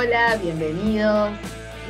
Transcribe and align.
Hola, 0.00 0.38
bienvenidos 0.40 1.32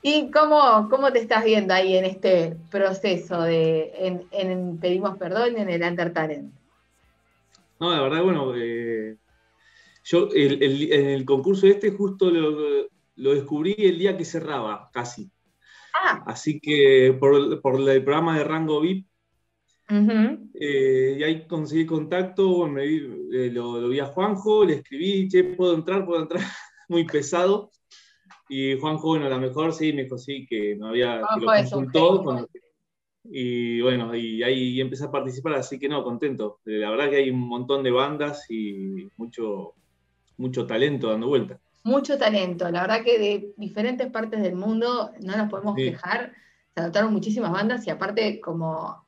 ¿Y 0.00 0.30
cómo, 0.30 0.88
cómo 0.88 1.12
te 1.12 1.18
estás 1.18 1.44
viendo 1.44 1.74
ahí 1.74 1.96
en 1.96 2.04
este 2.04 2.56
proceso 2.70 3.42
de 3.42 4.20
en, 4.30 4.78
Pedimos 4.78 5.18
Perdón 5.18 5.56
en 5.58 5.68
el 5.68 5.82
Undertalent? 5.82 6.54
No, 7.80 7.90
la 7.90 8.00
verdad, 8.02 8.22
bueno, 8.22 8.52
eh, 8.54 9.16
yo 10.04 10.28
el, 10.32 10.92
en 10.92 11.06
el 11.08 11.24
concurso 11.24 11.66
este 11.66 11.90
justo 11.90 12.30
lo, 12.30 12.88
lo, 13.16 13.34
descubrí 13.34 13.74
el 13.78 13.98
día 13.98 14.16
que 14.16 14.24
cerraba, 14.24 14.88
casi. 14.92 15.28
Ah. 15.92 16.22
Así 16.26 16.60
que 16.60 17.16
por, 17.18 17.60
por 17.60 17.80
el 17.80 18.04
programa 18.04 18.38
de 18.38 18.44
Rango 18.44 18.80
VIP 18.80 19.06
eh, 19.88 21.16
y 21.18 21.22
ahí 21.22 21.46
conseguí 21.46 21.86
contacto, 21.86 22.66
me 22.66 22.84
eh, 22.84 23.50
lo, 23.52 23.88
vi 23.88 24.00
a 24.00 24.06
Juanjo, 24.06 24.64
le 24.64 24.74
escribí, 24.74 25.28
che, 25.28 25.44
¿puedo 25.44 25.74
entrar? 25.74 26.04
¿Puedo 26.04 26.22
entrar? 26.22 26.42
Muy 26.88 27.04
pesado. 27.04 27.70
Y 28.48 28.78
Juanjo, 28.78 29.08
bueno, 29.08 29.26
a 29.26 29.30
lo 29.30 29.38
mejor 29.38 29.72
sí, 29.72 29.92
me 29.92 30.04
dijo 30.04 30.18
sí, 30.18 30.46
que 30.48 30.76
me 30.76 30.88
había, 30.88 31.20
que 31.34 31.40
lo 31.40 31.46
consultó. 31.46 32.48
y 33.24 33.80
bueno, 33.80 34.14
y 34.14 34.42
ahí 34.42 34.80
empecé 34.80 35.04
a 35.04 35.10
participar, 35.10 35.54
así 35.54 35.78
que 35.78 35.88
no, 35.88 36.02
contento. 36.02 36.60
Eh, 36.66 36.78
la 36.78 36.90
verdad 36.90 37.10
que 37.10 37.16
hay 37.16 37.30
un 37.30 37.40
montón 37.40 37.82
de 37.82 37.90
bandas 37.90 38.50
y 38.50 39.08
mucho, 39.16 39.74
mucho 40.36 40.66
talento 40.66 41.10
dando 41.10 41.28
vuelta. 41.28 41.60
Mucho 41.84 42.18
talento, 42.18 42.68
la 42.70 42.82
verdad 42.82 43.04
que 43.04 43.18
de 43.18 43.54
diferentes 43.56 44.10
partes 44.10 44.42
del 44.42 44.56
mundo 44.56 45.12
no 45.20 45.36
nos 45.36 45.48
podemos 45.48 45.76
quejar. 45.76 46.32
Se 46.74 46.80
adoptaron 46.80 47.12
muchísimas 47.12 47.52
bandas 47.52 47.86
y 47.86 47.90
aparte 47.90 48.40
como 48.40 49.06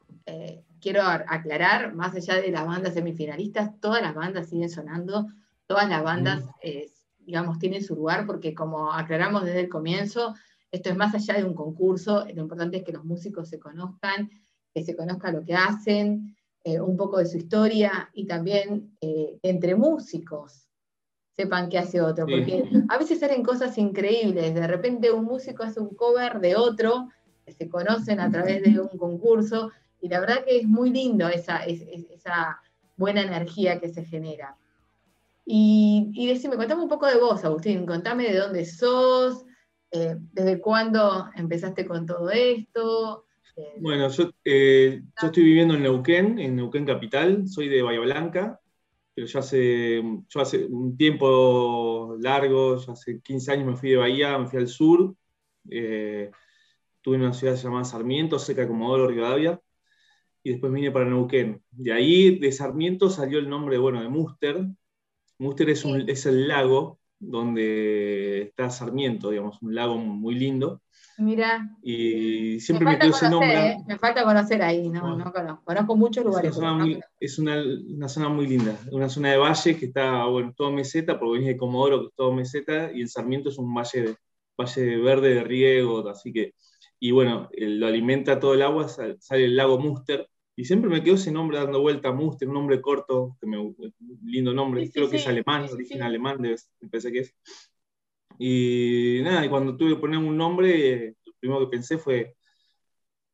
quiero 0.80 1.02
aclarar, 1.02 1.94
más 1.94 2.14
allá 2.14 2.34
de 2.34 2.50
las 2.50 2.66
bandas 2.66 2.94
semifinalistas, 2.94 3.78
todas 3.80 4.02
las 4.02 4.14
bandas 4.14 4.48
siguen 4.48 4.70
sonando, 4.70 5.26
todas 5.66 5.88
las 5.88 6.02
bandas, 6.02 6.44
eh, 6.62 6.90
digamos, 7.18 7.58
tienen 7.58 7.82
su 7.82 7.94
lugar, 7.94 8.26
porque 8.26 8.54
como 8.54 8.92
aclaramos 8.92 9.44
desde 9.44 9.60
el 9.60 9.68
comienzo, 9.68 10.34
esto 10.70 10.90
es 10.90 10.96
más 10.96 11.14
allá 11.14 11.34
de 11.34 11.44
un 11.44 11.54
concurso, 11.54 12.24
lo 12.34 12.42
importante 12.42 12.78
es 12.78 12.84
que 12.84 12.92
los 12.92 13.04
músicos 13.04 13.48
se 13.48 13.58
conozcan, 13.58 14.30
que 14.74 14.82
se 14.82 14.96
conozca 14.96 15.32
lo 15.32 15.44
que 15.44 15.54
hacen, 15.54 16.36
eh, 16.64 16.80
un 16.80 16.96
poco 16.96 17.18
de 17.18 17.26
su 17.26 17.38
historia 17.38 18.10
y 18.12 18.26
también 18.26 18.96
eh, 19.00 19.38
entre 19.42 19.74
músicos 19.74 20.68
sepan 21.36 21.68
qué 21.68 21.78
hace 21.78 22.00
otro, 22.00 22.26
porque 22.26 22.68
a 22.88 22.98
veces 22.98 23.20
salen 23.20 23.44
cosas 23.44 23.78
increíbles, 23.78 24.54
de 24.54 24.66
repente 24.66 25.12
un 25.12 25.24
músico 25.24 25.62
hace 25.62 25.78
un 25.78 25.94
cover 25.94 26.40
de 26.40 26.56
otro, 26.56 27.08
que 27.46 27.52
se 27.52 27.68
conocen 27.68 28.18
a 28.18 28.30
través 28.30 28.62
de 28.62 28.80
un 28.80 28.98
concurso, 28.98 29.70
y 30.00 30.08
la 30.08 30.20
verdad 30.20 30.44
que 30.44 30.58
es 30.58 30.66
muy 30.66 30.90
lindo 30.90 31.28
esa, 31.28 31.64
esa 31.64 32.60
buena 32.96 33.22
energía 33.22 33.80
que 33.80 33.88
se 33.88 34.04
genera. 34.04 34.56
Y, 35.44 36.10
y 36.14 36.26
decime, 36.26 36.56
contame 36.56 36.82
un 36.82 36.88
poco 36.88 37.06
de 37.06 37.18
vos, 37.18 37.44
Agustín, 37.44 37.86
contame 37.86 38.30
de 38.30 38.38
dónde 38.38 38.64
sos, 38.66 39.46
eh, 39.90 40.16
desde 40.32 40.60
cuándo 40.60 41.30
empezaste 41.34 41.86
con 41.86 42.04
todo 42.04 42.30
esto. 42.30 43.24
Eh, 43.56 43.76
bueno, 43.80 44.08
yo, 44.10 44.30
eh, 44.44 45.02
yo, 45.20 45.26
estoy 45.28 45.44
viviendo 45.44 45.74
en 45.74 45.82
Neuquén, 45.82 46.38
en 46.38 46.56
Neuquén 46.56 46.84
Capital, 46.84 47.48
soy 47.48 47.68
de 47.68 47.80
Bahía 47.80 48.00
Blanca, 48.00 48.60
pero 49.14 49.26
ya 49.26 49.40
hace, 49.40 50.02
yo 50.28 50.40
hace 50.40 50.66
un 50.66 50.96
tiempo 50.96 52.16
largo, 52.20 52.76
ya 52.76 52.92
hace 52.92 53.20
15 53.20 53.52
años 53.52 53.66
me 53.66 53.76
fui 53.76 53.90
de 53.90 53.96
Bahía, 53.96 54.36
me 54.36 54.46
fui 54.46 54.58
al 54.58 54.68
sur, 54.68 55.14
estuve 55.64 57.16
en 57.16 57.22
una 57.22 57.32
ciudad 57.32 57.56
llamada 57.56 57.84
Sarmiento, 57.84 58.38
cerca 58.38 58.62
de 58.62 58.68
Comodoro 58.68 59.08
Rivadavia, 59.08 59.58
y 60.42 60.50
después 60.50 60.72
vine 60.72 60.90
para 60.90 61.04
Neuquén. 61.04 61.62
De 61.70 61.92
ahí, 61.92 62.38
de 62.38 62.52
Sarmiento, 62.52 63.10
salió 63.10 63.38
el 63.38 63.48
nombre, 63.48 63.78
bueno, 63.78 64.02
de 64.02 64.08
Muster. 64.08 64.66
Muster 65.38 65.70
es, 65.70 65.84
un, 65.84 66.08
es 66.08 66.26
el 66.26 66.48
lago 66.48 66.98
donde 67.18 68.42
está 68.42 68.70
Sarmiento, 68.70 69.30
digamos, 69.30 69.60
un 69.62 69.74
lago 69.74 69.96
muy 69.96 70.34
lindo. 70.34 70.82
Mira. 71.18 71.68
Y 71.82 72.60
siempre 72.60 72.86
me, 72.86 72.98
quedó 72.98 73.10
ese 73.10 73.28
nombre. 73.28 73.70
¿eh? 73.70 73.84
Me 73.86 73.98
falta 73.98 74.22
conocer 74.22 74.62
ahí, 74.62 74.88
no, 74.88 75.16
no 75.16 75.32
conozco. 75.32 75.64
Conozco 75.64 75.96
muchos 75.96 76.24
lugares. 76.24 76.52
Es, 77.18 77.38
una, 77.38 77.60
una, 77.94 78.08
zona 78.08 78.28
muy 78.28 78.46
linda, 78.46 78.76
una 78.92 79.08
zona 79.08 79.30
de 79.30 79.36
valle 79.36 79.76
que 79.76 79.86
está, 79.86 80.24
bueno, 80.26 80.54
todo 80.56 80.70
meseta, 80.70 81.18
porque 81.18 81.38
viene 81.38 81.54
de 81.54 81.58
Comodoro, 81.58 82.00
que 82.02 82.06
es 82.06 82.14
todo 82.14 82.32
meseta, 82.32 82.92
y 82.92 83.02
el 83.02 83.08
Sarmiento 83.08 83.48
es 83.48 83.58
un 83.58 83.74
valle, 83.74 84.14
valle 84.56 84.96
verde 84.98 85.34
de 85.34 85.44
riego, 85.44 86.08
así 86.08 86.32
que 86.32 86.54
y 87.00 87.10
bueno, 87.10 87.48
lo 87.52 87.86
alimenta 87.86 88.40
todo 88.40 88.54
el 88.54 88.62
agua, 88.62 88.88
sale, 88.88 89.44
el 89.44 89.56
lago 89.56 89.78
Muster, 89.78 90.28
y 90.56 90.64
siempre 90.64 90.90
me 90.90 91.02
quedó 91.02 91.14
ese 91.14 91.30
nombre 91.30 91.58
dando 91.58 91.80
vuelta, 91.80 92.12
Muster, 92.12 92.48
un 92.48 92.54
nombre 92.54 92.80
corto, 92.80 93.36
que 93.40 93.46
me, 93.46 93.58
un 93.58 93.76
lindo 94.24 94.52
nombre, 94.52 94.90
creo 94.90 95.08
que 95.08 95.16
es 95.16 95.26
alemán, 95.26 95.68
origen 95.70 96.02
alemán, 96.02 96.38
pensé 96.90 97.12
que 97.12 97.20
es. 97.20 97.36
Y 98.38 99.20
nada, 99.22 99.44
y 99.44 99.48
cuando 99.48 99.76
tuve 99.76 99.90
que 99.90 100.00
poner 100.00 100.18
un 100.18 100.36
nombre, 100.36 101.16
lo 101.24 101.32
primero 101.38 101.60
que 101.60 101.76
pensé 101.76 101.98
fue, 101.98 102.36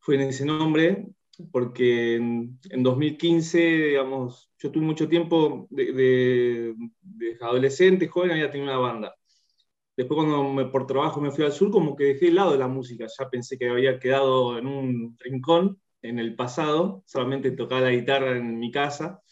fue 0.01 0.17
en 0.17 0.23
ese 0.23 0.45
nombre, 0.45 1.07
porque 1.51 2.17
en, 2.17 2.59
2015, 2.83 3.59
digamos, 3.59 4.51
yo 4.59 4.71
tuve 4.71 4.85
mucho 4.85 5.09
tiempo 5.09 5.67
de, 5.71 5.93
de, 5.93 6.75
de 7.01 7.39
adolescente, 7.41 8.09
joven, 8.09 8.33
había 8.33 8.51
tenido 8.51 8.71
una 8.71 8.79
banda. 8.79 9.15
Después 9.97 10.19
cuando 10.19 10.71
por 10.73 10.87
trabajo 10.87 11.21
me 11.21 11.31
fui 11.31 11.45
al 11.45 11.53
sur, 11.53 11.71
como 11.71 11.95
que 11.95 12.05
dejé 12.05 12.29
el 12.29 12.35
lado 12.35 12.53
de 12.53 12.59
la 12.59 12.69
música, 12.69 13.07
ya 13.07 13.31
pensé 13.31 13.57
que 13.57 13.69
había 13.69 13.99
quedado 14.01 14.59
en 14.59 14.67
un 14.67 15.17
rincón 15.21 15.81
en 16.03 16.19
el 16.19 16.35
pasado, 16.35 17.03
solamente 17.07 17.53
tocaba 17.53 17.83
la 17.83 17.91
guitarra 17.91 18.37
en 18.37 18.59
mi 18.59 18.71
casa. 18.71 19.23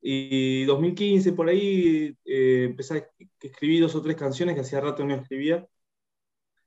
Y 0.00 0.64
2015 0.64 1.32
por 1.32 1.48
ahí 1.48 2.16
eh, 2.24 2.64
empecé 2.70 2.98
a 2.98 3.08
escribir 3.40 3.82
dos 3.82 3.94
o 3.96 4.02
tres 4.02 4.16
canciones 4.16 4.54
que 4.54 4.60
hacía 4.60 4.80
rato 4.80 5.04
no 5.04 5.14
escribía. 5.14 5.66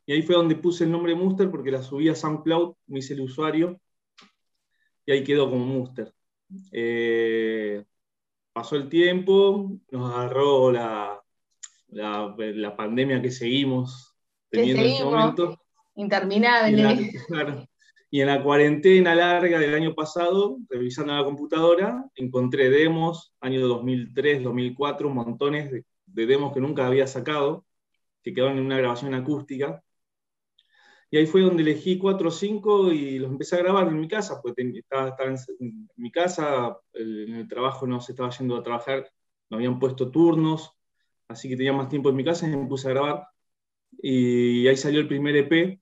Y 0.06 0.14
ahí 0.14 0.24
fue 0.24 0.36
donde 0.36 0.56
puse 0.56 0.84
el 0.84 0.92
nombre 0.92 1.16
Muster 1.16 1.52
porque 1.52 1.72
la 1.72 1.84
subí 1.84 2.10
a 2.10 2.16
SoundCloud, 2.16 2.76
me 2.88 3.00
hice 3.00 3.14
el 3.14 3.22
usuario 3.22 3.80
y 5.06 5.12
ahí 5.12 5.24
quedó 5.24 5.50
como 5.50 5.66
Muster. 5.66 6.14
Eh, 6.72 7.86
pasó 8.52 8.76
el 8.76 8.90
tiempo, 8.90 9.72
nos 9.92 10.14
agarró 10.14 10.72
la, 10.72 11.22
la, 11.92 12.76
pandemia 12.76 13.22
que 13.22 13.32
seguimos 13.32 14.16
teniendo 14.50 14.84
en 14.84 14.90
este 14.90 15.04
momento. 15.04 15.60
Interminable. 15.96 17.12
Y 18.12 18.22
en, 18.22 18.28
la, 18.28 18.42
cuarentena 18.42 19.14
larga 19.14 19.60
del 19.60 19.76
año 19.76 19.94
pasado, 19.94 20.58
revisando 20.68 21.16
la 21.16 21.24
computadora, 21.24 22.06
encontré 22.16 22.70
demos, 22.70 23.34
año 23.40 23.68
2003, 23.68 24.44
2004, 24.44 25.10
montones 25.10 25.72
de, 25.72 25.86
demos 26.26 26.54
que 26.54 26.60
nunca 26.60 26.88
había 26.88 27.06
sacado, 27.06 27.66
que 28.24 28.34
quedaron 28.34 28.58
en 28.58 28.66
una 28.66 28.78
grabación 28.78 29.14
acústica. 29.14 29.84
Y 31.12 31.18
ahí 31.18 31.26
fue 31.26 31.42
donde 31.42 31.64
elegí 31.64 31.98
cuatro 31.98 32.30
o 32.30 32.32
cinco 32.32 32.92
y 32.92 33.20
los 33.20 33.32
empecé 33.32 33.56
a 33.56 33.60
grabar 33.60 33.88
en 33.88 34.00
mi 34.00 34.08
casa, 34.08 34.42
porque 34.42 34.62
estaba, 34.76 35.10
estaba 35.10 35.30
en, 35.60 35.90
mi 35.96 36.12
casa, 36.12 36.78
en 36.94 37.36
el 37.36 37.48
trabajo 37.48 37.86
no 37.86 38.00
se 38.00 38.14
estaba 38.14 38.30
yendo 38.32 38.56
a 38.56 38.64
trabajar, 38.64 39.12
me 39.50 39.58
habían 39.58 39.80
puesto 39.80 40.12
turnos, 40.12 40.79
así 41.30 41.48
que 41.48 41.56
tenía 41.56 41.74
más 41.74 41.88
tiempo 41.88 42.10
en 42.10 42.16
mi 42.16 42.26
casa 42.26 42.48
y 42.48 42.50
me 42.50 42.68
puse 42.68 42.88
a 42.88 42.92
grabar. 42.92 43.28
Y 44.02 44.68
ahí 44.68 44.76
salió 44.76 45.00
el 45.00 45.08
primer 45.08 45.36
EP 45.36 45.80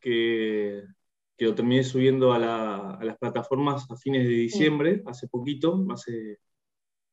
que, 0.00 0.82
que 1.36 1.44
lo 1.44 1.54
terminé 1.54 1.84
subiendo 1.84 2.32
a, 2.32 2.38
las 2.38 3.18
plataformas 3.18 3.90
a 3.90 3.96
fines 3.96 4.24
de 4.24 4.34
diciembre, 4.34 5.02
hace 5.06 5.28
poquito, 5.28 5.84
hace 5.90 6.38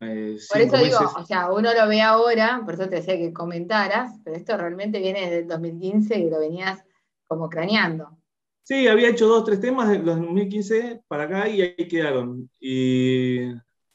Eh, 0.01 0.37
por 0.49 0.61
eso 0.61 0.77
digo, 0.77 0.97
o 1.17 1.25
sea, 1.25 1.51
uno 1.51 1.73
lo 1.73 1.87
ve 1.87 2.01
ahora, 2.01 2.61
por 2.63 2.75
eso 2.75 2.87
te 2.87 2.97
decía 2.97 3.17
que 3.17 3.33
comentaras, 3.33 4.13
pero 4.23 4.37
esto 4.37 4.55
realmente 4.55 4.99
viene 4.99 5.21
desde 5.21 5.39
el 5.39 5.47
2015 5.47 6.19
y 6.19 6.29
lo 6.29 6.39
venías 6.39 6.81
como 7.27 7.49
craneando. 7.49 8.17
Sí, 8.63 8.87
había 8.87 9.09
hecho 9.09 9.27
dos, 9.27 9.43
tres 9.43 9.59
temas 9.59 9.89
del 9.89 10.05
2015 10.05 11.01
para 11.07 11.23
acá 11.23 11.49
y 11.49 11.61
ahí 11.61 11.87
quedaron. 11.87 12.49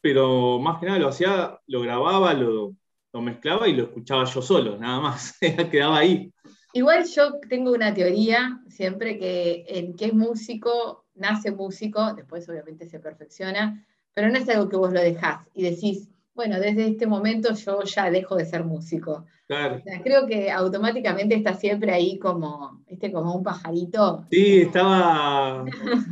pero 0.00 0.58
más 0.58 0.78
que 0.78 0.86
nada 0.86 0.98
lo 0.98 1.08
hacía, 1.08 1.58
lo 1.66 1.80
grababa, 1.80 2.34
lo, 2.34 2.74
lo 3.14 3.22
mezclaba 3.22 3.68
y 3.68 3.74
lo 3.74 3.84
escuchaba 3.84 4.24
yo 4.24 4.42
solo, 4.42 4.76
nada 4.76 5.00
más. 5.00 5.38
Quedaba 5.70 5.98
ahí. 5.98 6.32
Igual 6.72 7.04
yo 7.04 7.38
tengo 7.48 7.72
una 7.72 7.94
teoría 7.94 8.60
siempre 8.68 9.16
que 9.18 9.64
el 9.68 9.94
que 9.94 10.06
es 10.06 10.14
músico, 10.14 11.06
nace 11.14 11.52
músico, 11.52 12.12
después 12.14 12.48
obviamente 12.48 12.88
se 12.88 12.98
perfecciona, 12.98 13.86
pero 14.12 14.28
no 14.28 14.38
es 14.38 14.48
algo 14.48 14.68
que 14.68 14.76
vos 14.76 14.92
lo 14.92 15.00
dejás 15.00 15.46
y 15.54 15.62
decís, 15.62 16.10
bueno, 16.34 16.58
desde 16.58 16.88
este 16.88 17.06
momento 17.06 17.54
yo 17.54 17.84
ya 17.84 18.10
dejo 18.10 18.34
de 18.34 18.46
ser 18.46 18.64
músico. 18.64 19.24
Claro. 19.46 19.80
creo 20.02 20.26
que 20.26 20.50
automáticamente 20.50 21.36
está 21.36 21.54
siempre 21.54 21.92
ahí 21.92 22.18
como, 22.18 22.82
este, 22.88 23.12
como 23.12 23.36
un 23.36 23.44
pajarito. 23.44 24.24
Sí, 24.30 24.62
estaba 24.62 25.64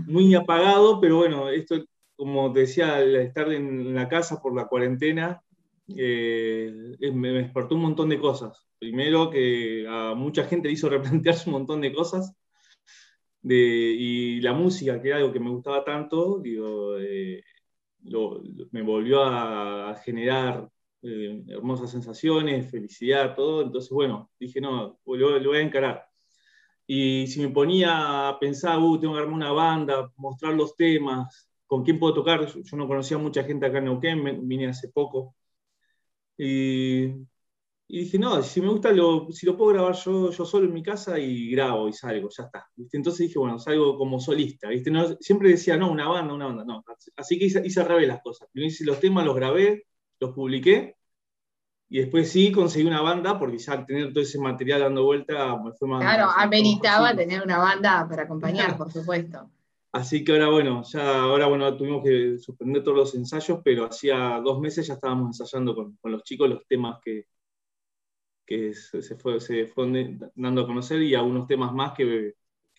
muy 0.07 0.33
apagado, 0.37 1.01
pero 1.01 1.17
bueno, 1.17 1.49
esto, 1.49 1.77
como 2.15 2.53
te 2.53 2.61
decía, 2.61 2.97
al 2.97 3.17
estar 3.17 3.51
en 3.51 3.95
la 3.95 4.09
casa 4.09 4.41
por 4.41 4.55
la 4.55 4.67
cuarentena, 4.67 5.43
eh, 5.89 6.73
me 7.13 7.33
despertó 7.33 7.75
un 7.75 7.83
montón 7.83 8.09
de 8.09 8.19
cosas. 8.19 8.67
Primero 8.79 9.31
que 9.31 9.87
a 9.89 10.15
mucha 10.15 10.45
gente 10.45 10.69
le 10.69 10.75
hizo 10.75 10.89
replantearse 10.89 11.49
un 11.49 11.55
montón 11.55 11.81
de 11.81 11.93
cosas. 11.93 12.35
y 13.43 14.41
la 14.41 14.53
música, 14.53 15.01
que 15.01 15.09
era 15.09 15.17
algo 15.19 15.33
que 15.33 15.41
me 15.41 15.51
gustaba 15.51 15.85
tanto, 15.85 16.39
digo, 16.39 16.99
eh, 16.99 17.43
me 18.71 18.83
volvió 18.83 19.23
a, 19.25 19.95
generar 20.05 20.69
eh, 21.03 21.43
hermosas 21.49 21.91
sensaciones, 21.91 22.71
felicidad, 22.71 23.35
todo. 23.35 23.63
Entonces, 23.63 23.91
bueno, 23.91 24.31
dije, 24.39 24.61
no, 24.61 24.99
lo, 25.07 25.39
lo, 25.39 25.49
voy 25.51 25.59
a 25.59 25.63
encarar. 25.63 26.07
Y 26.87 27.27
si 27.29 27.41
me 27.41 27.49
ponía 27.49 28.29
a 28.29 28.39
pensar, 28.39 28.79
uh, 28.79 28.99
tengo 28.99 29.15
que 29.15 29.21
armar 29.21 29.35
una 29.35 29.53
banda, 29.53 30.13
mostrar 30.17 30.55
los 30.55 30.77
temas, 30.77 31.49
con 31.67 31.85
quién 31.85 31.99
puedo 31.99 32.15
tocar, 32.15 32.47
yo 32.47 32.77
no 32.77 32.87
conocía 32.87 33.17
a 33.17 33.21
mucha 33.21 33.45
gente 33.45 33.67
acá 33.67 33.79
en 33.79 33.85
Neuquén, 33.85 34.47
vine 34.47 34.69
hace 34.69 34.89
poco. 34.89 35.35
Y, 36.37 37.27
dije, 37.89 38.19
no, 38.19 38.43
si 38.43 38.61
me 38.61 38.69
gusta, 38.69 38.91
lo, 38.93 39.31
si 39.31 39.47
lo 39.47 39.57
puedo 39.57 39.73
grabar 39.73 39.95
yo, 39.95 40.31
yo 40.31 40.45
solo 40.45 40.67
en 40.67 40.73
mi 40.73 40.83
casa 40.83 41.19
y 41.19 41.51
grabo 41.51 41.89
y 41.89 41.93
salgo, 41.93 42.29
ya 42.31 42.45
está. 42.45 42.67
Entonces 42.93 43.29
dije, 43.29 43.39
bueno, 43.39 43.59
salgo 43.59 43.97
como 43.99 44.19
solista. 44.21 44.69
¿viste? 44.69 44.91
No, 44.91 45.17
siempre 45.21 45.51
decía, 45.51 45.77
no, 45.77 45.91
una 45.91 46.09
banda, 46.09 46.35
una 46.35 46.47
banda, 46.47 46.65
no. 46.65 46.85
Así 47.17 47.39
que 47.39 47.47
hice, 47.47 47.63
hice 47.65 47.81
al 47.81 47.89
revés 47.89 48.09
las 48.09 48.23
cosas. 48.23 48.49
Primero 48.53 48.73
hice 48.73 48.85
los 48.85 49.01
temas, 49.01 49.25
los 49.25 49.37
grabé, 49.37 49.87
los 50.21 50.33
publiqué. 50.35 50.97
Y 51.89 51.99
después 51.99 52.31
sí 52.31 52.51
conseguí 52.51 52.87
una 52.87 53.03
banda, 53.03 53.39
porque 53.39 53.59
ya 53.59 53.85
tener 53.85 54.15
todo 54.15 54.23
ese 54.23 54.39
material 54.39 54.81
dando 54.81 55.05
vuelta 55.05 55.57
me 55.63 55.73
fue 55.75 55.89
más. 55.89 56.01
Claro, 56.01 56.31
ameritaba 56.35 57.15
tener 57.15 57.43
una 57.43 57.59
banda 57.59 58.07
para 58.09 58.23
acompañar, 58.23 58.79
por 58.79 58.91
supuesto. 58.91 59.51
Así 59.93 60.25
que 60.25 60.33
ahora, 60.33 60.49
bueno, 60.49 60.83
ya 60.85 61.21
ahora, 61.21 61.47
bueno, 61.47 61.77
tuvimos 61.77 62.03
que 62.03 62.39
suspender 62.39 62.83
todos 62.83 62.97
los 62.97 63.15
ensayos, 63.15 63.61
pero 63.63 63.85
hacía 63.85 64.41
dos 64.43 64.59
meses 64.59 64.87
ya 64.87 64.95
estábamos 64.95 65.39
ensayando 65.39 65.75
con, 65.75 65.99
los 66.05 66.23
chicos 66.23 66.49
los 66.49 66.67
temas 66.67 66.99
que, 67.05 67.27
que 68.47 68.73
se, 68.73 69.17
fue, 69.17 69.39
se 69.39 69.67
fueron 69.67 70.33
dando 70.35 70.63
a 70.63 70.67
conocer 70.67 71.03
y 71.03 71.15
algunos 71.15 71.47
temas 71.47 71.75
más 71.75 71.93
que, 71.93 72.35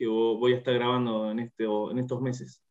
voy 0.05 0.53
a 0.53 0.57
estar 0.57 0.73
grabando 0.73 1.29
en, 1.29 1.39
este, 1.39 1.65
en 1.65 1.99
estos 1.99 2.19
meses. 2.19 2.63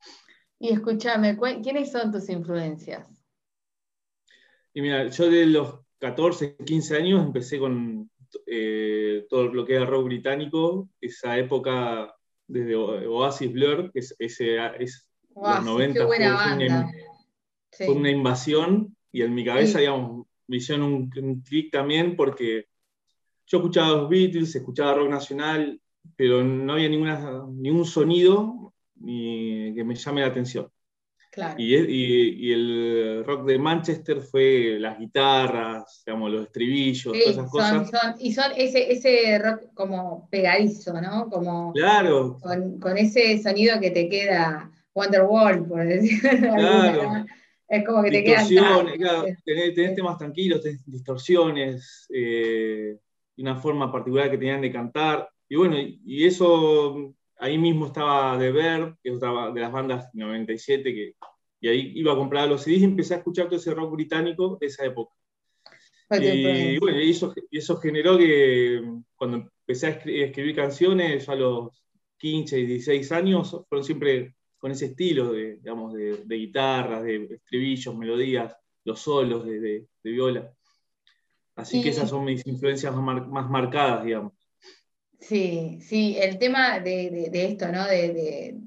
Y 0.58 0.70
escúchame, 0.70 1.38
¿quiénes 1.62 1.92
son 1.92 2.10
tus 2.10 2.28
influencias? 2.28 3.06
Y 4.74 4.82
mira, 4.82 5.08
yo 5.08 5.30
de 5.30 5.46
los 5.46 5.80
14, 5.98 6.56
15 6.56 6.96
años 6.96 7.24
empecé 7.24 7.60
con 7.60 8.10
eh, 8.46 9.24
todo 9.30 9.44
lo 9.44 9.64
que 9.64 9.76
era 9.76 9.86
rock 9.86 10.06
británico, 10.06 10.90
esa 11.00 11.38
época 11.38 12.12
desde 12.52 12.76
Oasis 12.76 13.52
Blur, 13.52 13.90
que 13.92 14.00
es, 14.00 14.14
ese, 14.18 14.58
es 14.78 15.08
los 15.34 15.64
90 15.64 16.06
fue, 17.74 17.88
una, 17.88 18.10
invasión 18.10 18.94
y 19.10 19.22
en 19.22 19.34
mi 19.34 19.44
cabeza, 19.44 19.78
digamos, 19.78 20.26
me 20.46 20.58
hicieron 20.58 20.92
un, 20.92 21.40
clic 21.40 21.72
también 21.72 22.14
porque 22.16 22.66
yo 23.46 23.58
escuchaba 23.58 23.96
los 23.96 24.08
Beatles, 24.10 24.54
escuchaba 24.54 24.94
rock 24.94 25.08
nacional, 25.08 25.80
pero 26.14 26.44
no 26.44 26.74
había 26.74 26.90
ninguna, 26.90 27.46
ningún 27.50 27.86
sonido 27.86 28.74
ni 28.96 29.74
que 29.74 29.84
me 29.84 29.94
llame 29.94 30.20
la 30.20 30.26
atención. 30.26 30.70
Y, 31.56 32.52
el 32.52 33.24
rock 33.24 33.46
de 33.46 33.58
Manchester 33.58 34.20
fue 34.20 34.76
las 34.78 34.98
guitarras, 34.98 36.02
digamos, 36.04 36.30
los 36.30 36.42
estribillos, 36.44 37.12
todas 37.12 37.26
esas 37.26 37.50
cosas. 37.50 38.16
y 38.20 38.32
son 38.32 38.52
ese, 38.56 38.92
ese 38.92 39.38
rock 39.38 39.72
como 39.74 40.28
pegadizo, 40.30 41.00
¿no? 41.00 41.30
Como 41.30 41.72
claro. 41.72 42.38
Con, 42.40 42.98
ese 42.98 43.42
sonido 43.42 43.80
que 43.80 43.90
te 43.90 44.08
queda 44.08 44.70
Wonderwall, 44.94 45.66
por 45.66 45.86
decirlo 45.86 46.54
Claro. 46.54 47.24
Es 47.66 47.86
como 47.86 48.02
que 48.02 48.10
te 48.10 48.24
quedan. 48.24 48.46
Claro, 48.48 49.24
tenés, 49.46 49.94
temas 49.94 50.18
tranquilos, 50.18 50.60
tenés 50.60 50.84
distorsiones, 50.84 52.06
eh, 52.12 52.98
una 53.38 53.56
forma 53.56 53.90
particular 53.90 54.30
que 54.30 54.36
tenían 54.36 54.60
de 54.60 54.70
cantar. 54.70 55.26
Y 55.48 55.56
bueno, 55.56 55.76
y 55.78 56.26
eso 56.26 57.14
ahí 57.42 57.58
mismo 57.58 57.86
estaba 57.86 58.38
The 58.38 58.52
Verb, 58.52 58.96
que 59.02 59.10
es 59.10 59.16
otra 59.16 59.50
de 59.50 59.60
las 59.60 59.72
bandas 59.72 60.08
97, 60.12 60.94
que, 60.94 61.16
y 61.60 61.68
ahí 61.68 61.92
iba 61.96 62.12
a 62.12 62.16
comprar 62.16 62.48
los 62.48 62.62
CDs 62.62 62.80
y 62.80 62.84
empecé 62.84 63.14
a 63.14 63.16
escuchar 63.18 63.46
todo 63.46 63.56
ese 63.56 63.74
rock 63.74 63.92
británico 63.92 64.56
de 64.60 64.68
esa 64.68 64.84
época. 64.84 65.12
y, 66.10 66.78
bueno, 66.78 67.00
y 67.00 67.10
eso, 67.10 67.34
eso 67.50 67.76
generó 67.78 68.16
que 68.16 68.80
cuando 69.16 69.48
empecé 69.66 69.86
a 69.88 69.90
escribir 69.90 70.54
canciones 70.54 71.28
a 71.28 71.34
los 71.34 71.84
15 72.18 72.60
y 72.60 72.66
16 72.66 73.10
años, 73.10 73.64
fueron 73.68 73.84
siempre 73.84 74.36
con 74.58 74.70
ese 74.70 74.86
estilo 74.86 75.32
de, 75.32 75.56
digamos, 75.56 75.94
de, 75.94 76.24
guitarras, 76.28 77.02
de 77.02 77.24
estribillos, 77.24 77.96
melodías, 77.96 78.54
los 78.84 79.00
solos 79.00 79.44
de, 79.44 79.88
viola. 80.04 80.52
Así 81.56 81.82
que 81.82 81.88
esas 81.88 82.08
son 82.08 82.24
mis 82.24 82.46
influencias 82.46 82.94
más 82.94 83.50
marcadas, 83.50 84.04
digamos. 84.04 84.32
Sí, 85.22 85.78
sí, 85.80 86.16
el 86.20 86.36
tema 86.38 86.80
de, 86.80 87.30
esto, 87.32 87.68
¿no? 87.68 87.86
De, 87.86 88.58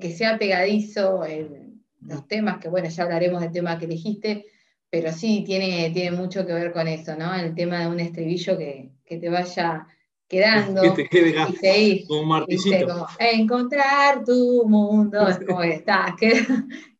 que 0.00 0.10
sea 0.12 0.38
pegadizo 0.38 1.24
en 1.24 1.82
los 2.02 2.28
temas, 2.28 2.58
que 2.58 2.68
bueno, 2.68 2.88
ya 2.88 3.04
hablaremos 3.04 3.40
del 3.40 3.52
tema 3.52 3.78
que 3.78 3.86
elegiste, 3.86 4.44
pero 4.90 5.10
sí 5.12 5.42
tiene, 5.46 5.90
tiene 5.90 6.14
mucho 6.14 6.46
que 6.46 6.52
ver 6.52 6.72
con 6.72 6.88
eso, 6.88 7.16
¿no? 7.16 7.34
El 7.34 7.54
tema 7.54 7.80
de 7.80 7.86
un 7.88 8.00
estribillo 8.00 8.58
que, 8.58 8.92
te 9.06 9.28
vaya 9.28 9.86
quedando. 10.28 10.82
Que 10.94 11.04
te 11.04 11.08
quede 11.08 12.04
como 12.06 12.20
un 12.20 12.28
martillo. 12.28 13.06
encontrar 13.18 14.24
tu 14.24 14.64
mundo, 14.68 15.26
es 15.28 15.38
como 15.38 15.60
que 15.62 15.72
está, 15.72 16.14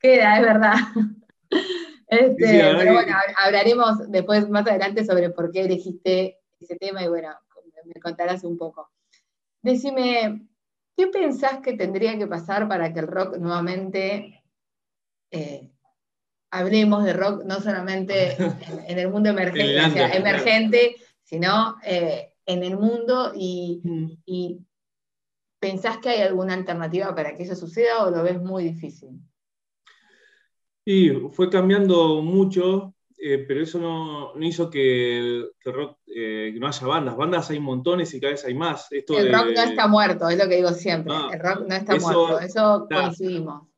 queda, 0.01 0.37
es 0.37 0.43
verdad. 0.43 0.75
Este, 2.09 2.61
pero 2.77 2.93
bueno, 2.93 3.17
hablaremos 3.43 4.11
después 4.11 4.47
más 4.51 4.67
adelante 4.67 5.03
sobre 5.03 5.31
por 5.31 5.51
qué 5.51 5.63
elegiste 5.63 6.41
ese 6.61 6.77
tema 6.77 7.03
y 7.03 7.09
bueno, 7.09 7.31
me 7.85 8.01
contarás 8.01 8.45
un 8.45 8.57
poco. 8.57 8.91
Decime, 9.63 10.47
¿qué 10.97 11.07
pensás 11.09 11.61
que 11.61 11.75
tendría 11.75 12.19
que 12.19 12.27
pasar 12.27 12.69
para 12.69 12.93
que 12.93 13.01
el 13.01 13.07
rock 13.07 13.37
nuevamente, 13.39 14.43
eh, 15.31 15.71
hablemos 16.51 17.05
de 17.05 17.13
rock 17.13 17.45
no 17.45 17.61
solamente 17.61 18.37
en, 18.89 18.99
el 18.99 19.09
mundo 19.09 19.31
emergente, 19.31 20.17
emergente 20.17 20.97
sino 21.23 21.77
eh, 21.85 22.35
en 22.45 22.63
el 22.63 22.77
mundo 22.77 23.33
y, 23.35 23.81
mm. 23.83 24.11
y 24.27 24.67
¿Pensás 25.63 25.99
que 25.99 26.09
hay 26.09 26.23
alguna 26.23 26.55
alternativa 26.55 27.15
para 27.15 27.37
que 27.37 27.45
eso 27.45 27.55
suceda 27.55 28.05
o 28.05 28.11
lo 28.11 28.25
ves 28.25 28.43
muy 28.43 28.65
difícil? 28.65 29.21
Sí, 30.85 31.13
fue 31.31 31.49
cambiando 31.49 32.21
mucho 32.21 32.97
eh, 33.25 33.45
pero 33.47 33.63
eso 33.63 33.79
no, 33.79 34.33
hizo 34.45 34.69
que 34.69 35.17
el, 35.17 35.53
rock 35.65 35.99
eh, 36.09 36.53
no 36.59 36.67
haya 36.67 36.87
bandas. 36.89 37.17
Bandas 37.17 37.51
hay 37.51 37.61
montones 37.61 38.13
y 38.13 38.21
cada 38.21 38.33
vez 38.33 38.45
hay 38.45 38.55
más. 38.55 38.91
el 38.91 39.33
rock 39.33 39.47
no 39.55 39.63
está 39.63 39.87
muerto, 39.87 40.29
es 40.29 40.37
lo 40.37 40.49
que 40.49 40.57
digo 40.57 40.71
siempre. 40.71 41.15
Ah, 41.15 41.31
el 41.33 41.39
rock 41.39 41.61
no 41.69 41.73
está 41.77 41.97
muerto, 42.01 42.41
eso 42.41 42.89
coincidimos. 42.91 43.69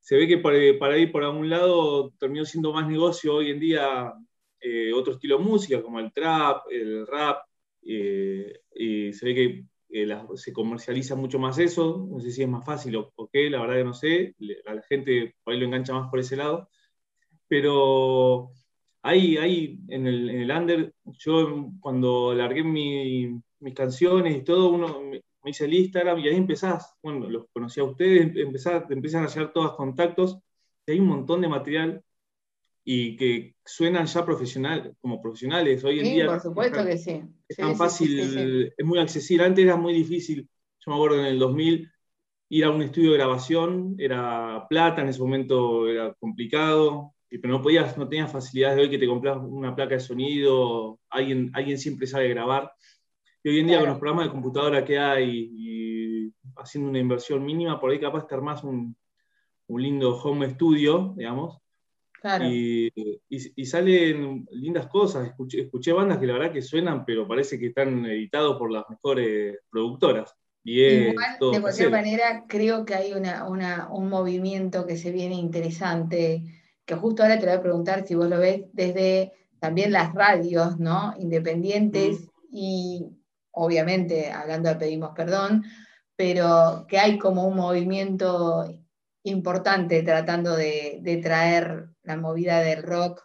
Se 0.00 0.16
ve 0.16 0.26
que 0.26 0.38
para, 0.38 0.98
ir 0.98 1.12
por 1.12 1.22
algún 1.22 1.48
lado 1.48 2.10
terminó 2.18 2.44
siendo 2.44 2.72
más 2.72 2.88
negocio 2.88 3.36
hoy 3.36 3.52
en 3.52 3.60
día 3.60 4.12
eh, 4.60 4.92
otro 4.92 5.12
estilo 5.12 5.38
de 5.38 5.44
música, 5.44 5.80
como 5.82 6.00
el 6.00 6.12
trap, 6.12 6.62
el 6.68 7.06
rap, 7.06 7.44
y 7.82 9.12
se 9.12 9.24
ve 9.24 9.34
que 9.36 9.64
se 10.34 10.52
comercializa 10.52 11.14
mucho 11.14 11.38
más 11.38 11.58
eso. 11.58 12.08
No 12.10 12.18
sé 12.18 12.32
si 12.32 12.42
es 12.42 12.48
más 12.48 12.64
fácil 12.64 12.96
o, 12.96 13.30
qué, 13.32 13.50
la 13.50 13.60
verdad 13.60 13.76
que 13.76 13.84
no 13.84 13.94
sé. 13.94 14.34
A 14.66 14.74
la 14.74 14.82
gente 14.82 15.36
por 15.44 15.54
ahí 15.54 15.60
lo 15.60 15.66
engancha 15.66 15.94
más 15.94 16.10
por 16.10 16.18
ese 16.18 16.34
lado. 16.34 16.68
Pero 17.46 18.52
ahí, 19.02 19.36
ahí 19.36 19.78
en 19.88 20.06
el, 20.06 20.30
en 20.30 20.40
el 20.42 20.50
under, 20.50 20.94
yo 21.18 21.70
cuando 21.80 22.34
largué 22.34 22.62
mis 22.64 23.74
canciones 23.74 24.36
y 24.36 24.42
todo, 24.42 24.70
uno 24.70 25.00
me, 25.02 25.22
hice 25.44 25.64
el 25.64 25.74
Instagram 25.74 26.18
y 26.18 26.28
ahí 26.28 26.36
empezás, 26.36 26.94
bueno, 27.02 27.28
los 27.28 27.46
conocí 27.52 27.80
a 27.80 27.84
ustedes, 27.84 28.36
empezás, 28.36 28.86
te 28.86 28.94
empiezan 28.94 29.22
a 29.22 29.26
hacer 29.26 29.52
todos 29.52 29.74
contactos 29.74 30.38
y 30.86 30.92
hay 30.92 31.00
un 31.00 31.06
montón 31.06 31.40
de 31.40 31.48
material 31.48 32.02
y 32.84 33.16
que 33.16 33.54
suenan 33.64 34.06
ya 34.06 34.24
profesional, 34.24 34.96
como 35.00 35.20
profesionales. 35.20 35.84
Hoy 35.84 36.00
en 36.00 36.06
sí, 36.06 36.12
día. 36.12 36.26
por 36.26 36.40
supuesto 36.40 36.84
que 36.84 36.98
sí. 36.98 37.22
Es 37.48 37.56
tan 37.56 37.76
fácil, 37.76 38.72
es 38.76 38.86
muy 38.86 38.98
accesible. 38.98 39.44
Antes 39.44 39.64
era 39.64 39.76
muy 39.76 39.92
difícil. 39.92 40.48
Yo 40.80 40.90
me 40.90 40.94
acuerdo 40.94 41.20
en 41.20 41.26
el 41.26 41.38
2000 41.38 41.90
ir 42.50 42.64
a 42.64 42.70
un 42.70 42.82
estudio 42.82 43.12
de 43.12 43.18
grabación 43.18 43.94
era 43.98 44.66
plata, 44.68 45.02
en 45.02 45.08
ese 45.08 45.20
momento 45.20 45.88
era 45.88 46.14
complicado, 46.14 47.14
pero 47.38 47.54
no 47.54 47.62
podías, 47.62 47.96
no 47.96 48.08
tenías 48.08 48.32
facilidades 48.32 48.76
de 48.76 48.82
hoy 48.82 48.90
que 48.90 48.98
te 48.98 49.06
compras 49.06 49.38
una 49.40 49.74
placa 49.74 49.94
de 49.94 50.00
sonido, 50.00 50.98
alguien, 51.08 51.50
alguien 51.54 51.78
siempre 51.78 52.06
sabe 52.06 52.28
grabar. 52.28 52.72
Y 53.42 53.50
hoy 53.50 53.60
en 53.60 53.68
día 53.68 53.78
con 53.78 53.88
los 53.88 53.98
programas 53.98 54.26
de 54.26 54.32
computadora 54.32 54.84
que 54.84 54.98
hay 54.98 55.50
y 55.52 56.34
haciendo 56.56 56.90
una 56.90 56.98
inversión 56.98 57.44
mínima, 57.44 57.80
por 57.80 57.90
ahí 57.90 58.00
capaz 58.00 58.26
de 58.26 58.40
más 58.40 58.64
un, 58.64 58.96
un 59.68 59.82
lindo 59.82 60.16
home 60.16 60.50
studio, 60.50 61.14
digamos, 61.16 61.60
y, 62.42 62.92
y, 63.28 63.64
salen 63.64 64.46
lindas 64.50 64.88
cosas. 64.88 65.26
Escuché, 65.26 65.62
escuché, 65.62 65.92
bandas 65.92 66.18
que 66.18 66.26
la 66.26 66.34
verdad 66.34 66.52
que 66.52 66.60
suenan, 66.60 67.04
pero 67.04 67.26
parece 67.26 67.58
que 67.58 67.68
están 67.68 68.04
editados 68.04 68.58
por 68.58 68.70
las 68.70 68.84
mejores 68.90 69.58
productoras. 69.70 70.34
Y 70.62 70.80
de 70.80 71.14
cualquier 71.60 71.90
manera, 71.90 72.44
creo 72.46 72.84
que 72.84 72.94
hay 72.94 73.14
una, 73.14 73.88
un 73.90 74.08
movimiento 74.10 74.86
que 74.86 74.98
se 74.98 75.10
viene 75.10 75.36
interesante, 75.36 76.59
que 76.90 76.96
justo 76.96 77.22
ahora 77.22 77.38
te 77.38 77.46
voy 77.46 77.54
a 77.54 77.62
preguntar 77.62 78.04
si 78.04 78.16
vos 78.16 78.28
lo 78.28 78.40
ves 78.40 78.62
desde 78.72 79.32
también 79.60 79.92
las 79.92 80.12
radios, 80.12 80.80
¿no? 80.80 81.14
Independientes 81.20 82.28
y 82.50 83.06
obviamente, 83.52 84.32
hablando 84.32 84.70
de 84.70 84.74
pedimos 84.74 85.12
perdón, 85.14 85.62
pero 86.16 86.86
que 86.88 86.98
hay 86.98 87.16
como 87.16 87.46
un 87.46 87.54
movimiento 87.54 88.66
importante 89.22 90.02
tratando 90.02 90.56
de, 90.56 91.20
traer 91.22 91.90
la 92.02 92.16
movida 92.16 92.58
del 92.60 92.82
rock, 92.82 93.22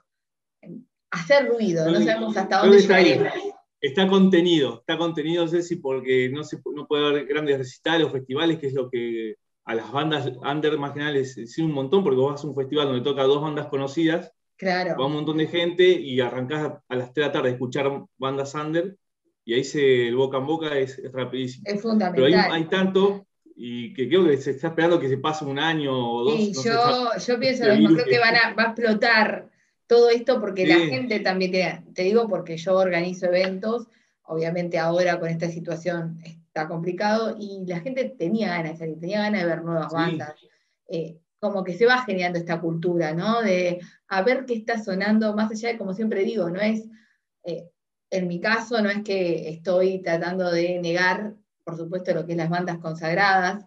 hacer 1.09 1.47
ruido, 1.47 1.89
no 1.89 1.99
sabemos 2.01 2.37
hasta 2.37 2.59
dónde 2.59 2.81
llegaremos. 2.81 3.33
Está 3.81 4.07
contenido, 4.07 4.79
está 4.79 4.95
contenido, 4.97 5.47
Ceci, 5.47 5.77
porque 5.77 6.29
no, 6.29 6.43
se, 6.43 6.59
no 6.75 6.85
puede 6.85 7.07
haber 7.07 7.25
grandes 7.25 7.57
recitales 7.57 8.05
o 8.05 8.11
festivales, 8.11 8.59
que 8.59 8.67
es 8.67 8.73
lo 8.73 8.91
que 8.91 9.37
a 9.65 9.75
las 9.75 9.91
bandas 9.91 10.31
under 10.43 10.77
más 10.77 10.93
general 10.93 11.15
les 11.15 11.33
sirve 11.33 11.67
un 11.67 11.73
montón, 11.73 12.03
porque 12.03 12.17
vos 12.17 12.33
vas 12.33 12.43
a 12.43 12.47
un 12.47 12.55
festival 12.55 12.87
donde 12.87 13.03
toca 13.03 13.23
dos 13.23 13.41
bandas 13.41 13.67
conocidas, 13.67 14.31
claro. 14.57 14.95
va 14.99 15.07
un 15.07 15.13
montón 15.13 15.37
de 15.37 15.47
gente 15.47 15.83
y 15.83 16.19
arrancás 16.21 16.73
a, 16.87 16.95
las 16.95 17.11
3 17.11 17.15
de 17.15 17.21
la 17.21 17.31
tarde 17.31 17.49
a 17.49 17.51
escuchar 17.53 18.05
bandas 18.17 18.53
under, 18.53 18.95
y 19.43 19.55
ahí 19.55 19.63
se, 19.63 20.07
el 20.07 20.15
boca 20.15 20.37
en 20.37 20.45
boca 20.45 20.77
es, 20.77 21.01
rapidísimo. 21.11 21.63
Es 21.67 21.81
fundamental. 21.81 22.29
Pero 22.31 22.53
hay, 22.53 22.65
tanto 22.65 23.25
y 23.55 23.93
que 23.93 24.07
creo 24.07 24.25
que 24.25 24.37
se 24.37 24.51
está 24.51 24.67
esperando 24.67 24.99
que 24.99 25.07
se 25.07 25.17
pase 25.17 25.45
un 25.45 25.59
año 25.59 25.91
o 25.93 26.23
dos. 26.25 26.35
Sí, 26.35 26.53
yo, 26.63 27.09
yo 27.17 27.39
pienso 27.39 27.67
lo 27.67 27.75
mismo, 27.75 27.95
creo 27.95 28.05
que 28.05 28.19
van 28.19 28.35
a, 28.35 28.53
va 28.53 28.63
a 28.63 28.67
explotar 28.67 29.49
todo 29.87 30.09
esto 30.09 30.39
porque 30.41 30.67
la 30.67 30.77
gente 30.77 31.19
también, 31.19 31.51
te, 31.51 31.83
te, 31.93 32.03
digo 32.03 32.27
porque 32.27 32.57
yo 32.57 32.75
organizo 32.75 33.27
eventos, 33.27 33.87
obviamente 34.23 34.77
ahora 34.77 35.19
con 35.19 35.29
esta 35.29 35.49
situación 35.49 36.19
está 36.55 36.69
complicado 36.69 37.35
y 37.37 37.65
la 37.67 37.81
gente 37.81 38.15
tenía 38.17 38.47
ganas 38.47 38.71
de 38.73 38.77
salir, 38.77 38.99
tenía 38.99 39.19
ganas 39.23 39.41
de 39.41 39.47
ver 39.47 39.61
nuevas 39.61 39.91
bandas. 39.91 40.33
Eh, 40.87 41.19
como 41.37 41.65
que 41.65 41.73
se 41.73 41.85
va 41.85 42.03
generando 42.03 42.39
esta 42.39 42.61
cultura, 42.61 43.13
¿no? 43.13 43.41
De 43.41 43.81
a 44.07 44.21
ver 44.21 44.45
qué 44.45 44.53
está 44.53 44.81
sonando, 44.81 45.35
más 45.35 45.51
allá 45.51 45.69
de, 45.69 45.77
como 45.77 45.93
siempre 45.93 46.23
digo, 46.23 46.49
no 46.49 46.61
es, 46.61 46.87
eh, 47.43 47.69
en 48.09 48.27
mi 48.29 48.39
caso, 48.39 48.81
no 48.81 48.89
es 48.89 49.03
que 49.03 49.49
estoy 49.49 50.01
tratando 50.01 50.49
de 50.49 50.79
negar, 50.79 51.35
por 51.65 51.75
supuesto, 51.75 52.13
lo 52.13 52.25
que 52.25 52.31
es 52.31 52.37
las 52.37 52.49
bandas 52.49 52.77
consagradas, 52.77 53.65